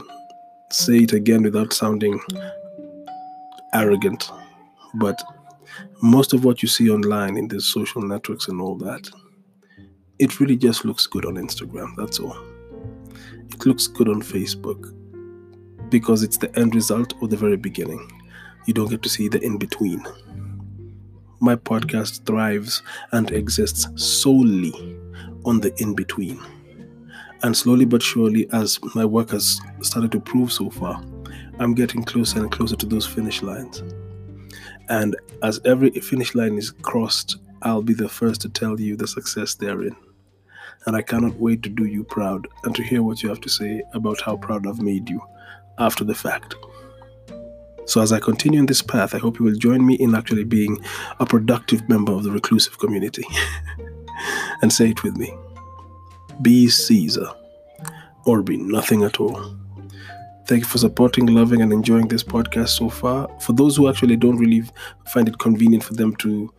say 0.71 0.97
it 0.97 1.13
again 1.13 1.43
without 1.43 1.73
sounding 1.73 2.19
arrogant, 3.73 4.31
but 4.93 5.21
most 6.01 6.33
of 6.33 6.45
what 6.45 6.61
you 6.61 6.69
see 6.69 6.89
online 6.91 7.37
in 7.37 7.47
the 7.47 7.59
social 7.59 8.01
networks 8.01 8.47
and 8.47 8.61
all 8.61 8.75
that, 8.75 9.09
it 10.19 10.39
really 10.39 10.55
just 10.55 10.85
looks 10.85 11.07
good 11.07 11.25
on 11.25 11.35
Instagram. 11.35 11.95
That's 11.97 12.19
all. 12.19 12.37
It 13.49 13.65
looks 13.65 13.87
good 13.87 14.09
on 14.09 14.21
Facebook 14.21 14.93
because 15.89 16.23
it's 16.23 16.37
the 16.37 16.55
end 16.57 16.75
result 16.75 17.13
or 17.21 17.27
the 17.27 17.37
very 17.37 17.57
beginning. 17.57 18.07
You 18.67 18.73
don't 18.75 18.89
get 18.89 19.01
to 19.03 19.09
see 19.09 19.27
the 19.27 19.41
in 19.41 19.57
between. 19.57 20.05
my 21.39 21.55
podcast 21.55 22.25
thrives 22.25 22.81
and 23.11 23.31
exists 23.31 23.87
solely 23.95 24.73
on 25.45 25.59
the 25.61 25.73
in 25.81 25.93
between. 25.93 26.39
And 27.43 27.55
slowly 27.55 27.85
but 27.85 28.01
surely, 28.01 28.47
as 28.51 28.79
my 28.95 29.05
work 29.05 29.29
has 29.31 29.59
started 29.81 30.11
to 30.13 30.19
prove 30.19 30.51
so 30.51 30.69
far, 30.69 31.03
I'm 31.59 31.73
getting 31.73 32.03
closer 32.03 32.39
and 32.39 32.51
closer 32.51 32.75
to 32.75 32.85
those 32.85 33.05
finish 33.05 33.41
lines. 33.41 33.83
And 34.89 35.15
as 35.43 35.59
every 35.65 35.91
finish 35.91 36.35
line 36.35 36.57
is 36.57 36.71
crossed, 36.71 37.37
I'll 37.61 37.81
be 37.81 37.93
the 37.93 38.09
first 38.09 38.41
to 38.41 38.49
tell 38.49 38.79
you 38.79 38.95
the 38.95 39.07
success 39.07 39.55
therein. 39.55 39.95
And 40.85 40.95
I 40.95 41.01
cannot 41.01 41.35
wait 41.35 41.63
to 41.63 41.69
do 41.69 41.85
you 41.85 42.03
proud 42.03 42.47
and 42.63 42.75
to 42.75 42.83
hear 42.83 43.01
what 43.01 43.23
you 43.23 43.29
have 43.29 43.41
to 43.41 43.49
say 43.49 43.81
about 43.93 44.21
how 44.21 44.37
proud 44.37 44.67
I've 44.67 44.81
made 44.81 45.09
you 45.09 45.21
after 45.79 46.03
the 46.03 46.13
fact. 46.13 46.55
So, 47.87 48.01
as 48.01 48.11
I 48.11 48.19
continue 48.19 48.59
in 48.59 48.65
this 48.65 48.81
path, 48.81 49.13
I 49.13 49.19
hope 49.19 49.39
you 49.39 49.45
will 49.45 49.55
join 49.55 49.85
me 49.85 49.95
in 49.95 50.15
actually 50.15 50.43
being 50.43 50.83
a 51.19 51.25
productive 51.25 51.87
member 51.87 52.11
of 52.11 52.23
the 52.23 52.31
reclusive 52.31 52.79
community. 52.79 53.25
and 54.61 54.71
say 54.71 54.89
it 54.89 55.03
with 55.03 55.17
me 55.17 55.33
Be 56.41 56.69
Caesar, 56.69 57.29
or 58.25 58.41
be 58.41 58.57
nothing 58.57 59.03
at 59.03 59.19
all. 59.19 59.55
Thank 60.47 60.61
you 60.61 60.67
for 60.67 60.77
supporting, 60.77 61.25
loving, 61.27 61.61
and 61.61 61.73
enjoying 61.73 62.07
this 62.07 62.23
podcast 62.23 62.69
so 62.69 62.89
far. 62.89 63.27
For 63.39 63.53
those 63.53 63.75
who 63.75 63.89
actually 63.89 64.15
don't 64.15 64.37
really 64.37 64.63
find 65.07 65.27
it 65.27 65.39
convenient 65.39 65.83
for 65.83 65.93
them 65.93 66.15
to 66.17 66.53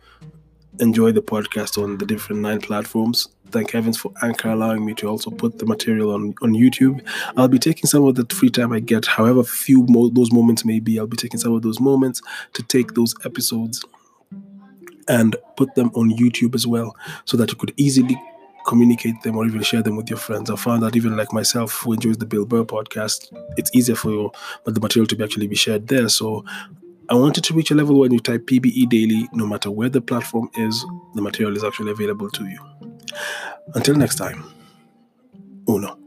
enjoy 0.79 1.11
the 1.11 1.21
podcast 1.21 1.81
on 1.81 1.97
the 1.97 2.05
different 2.05 2.41
nine 2.41 2.59
platforms, 2.59 3.29
thank 3.51 3.71
heavens 3.71 3.97
for 3.97 4.11
Anchor 4.21 4.49
allowing 4.49 4.85
me 4.85 4.93
to 4.95 5.07
also 5.07 5.31
put 5.31 5.59
the 5.59 5.65
material 5.65 6.13
on, 6.13 6.33
on 6.41 6.51
YouTube. 6.51 7.01
I'll 7.37 7.47
be 7.47 7.59
taking 7.59 7.85
some 7.85 8.03
of 8.03 8.15
the 8.15 8.25
free 8.35 8.49
time 8.49 8.73
I 8.73 8.79
get, 8.79 9.05
however 9.05 9.43
few 9.43 9.85
mo- 9.87 10.09
those 10.09 10.33
moments 10.33 10.65
may 10.65 10.79
be. 10.79 10.99
I'll 10.99 11.07
be 11.07 11.17
taking 11.17 11.39
some 11.39 11.53
of 11.53 11.61
those 11.61 11.79
moments 11.79 12.21
to 12.53 12.63
take 12.63 12.93
those 12.93 13.15
episodes 13.25 13.85
and 15.07 15.35
put 15.55 15.73
them 15.75 15.91
on 15.95 16.11
YouTube 16.11 16.55
as 16.55 16.67
well 16.67 16.95
so 17.25 17.37
that 17.37 17.51
you 17.51 17.57
could 17.57 17.73
easily 17.77 18.19
communicate 18.67 19.21
them 19.23 19.37
or 19.37 19.45
even 19.45 19.63
share 19.63 19.81
them 19.81 19.95
with 19.95 20.09
your 20.09 20.19
friends. 20.19 20.51
I 20.51 20.55
found 20.55 20.83
that 20.83 20.95
even 20.95 21.17
like 21.17 21.33
myself, 21.33 21.71
who 21.81 21.93
enjoys 21.93 22.17
the 22.17 22.25
Bill 22.25 22.45
Burr 22.45 22.63
podcast, 22.63 23.33
it's 23.57 23.73
easier 23.73 23.95
for 23.95 24.11
you, 24.11 24.31
but 24.65 24.75
the 24.75 24.81
material 24.81 25.07
to 25.07 25.15
be 25.15 25.23
actually 25.23 25.47
be 25.47 25.55
shared 25.55 25.87
there. 25.87 26.09
So 26.09 26.43
I 27.09 27.15
wanted 27.15 27.45
to 27.45 27.53
reach 27.53 27.71
a 27.71 27.75
level 27.75 27.97
when 27.99 28.11
you 28.11 28.19
type 28.19 28.45
PBE 28.45 28.89
daily, 28.89 29.29
no 29.33 29.47
matter 29.47 29.71
where 29.71 29.89
the 29.89 30.01
platform 30.01 30.49
is, 30.55 30.85
the 31.15 31.21
material 31.21 31.55
is 31.55 31.63
actually 31.63 31.91
available 31.91 32.29
to 32.29 32.45
you. 32.45 32.59
Until 33.73 33.95
next 33.95 34.15
time, 34.15 34.43
uno. 35.67 35.97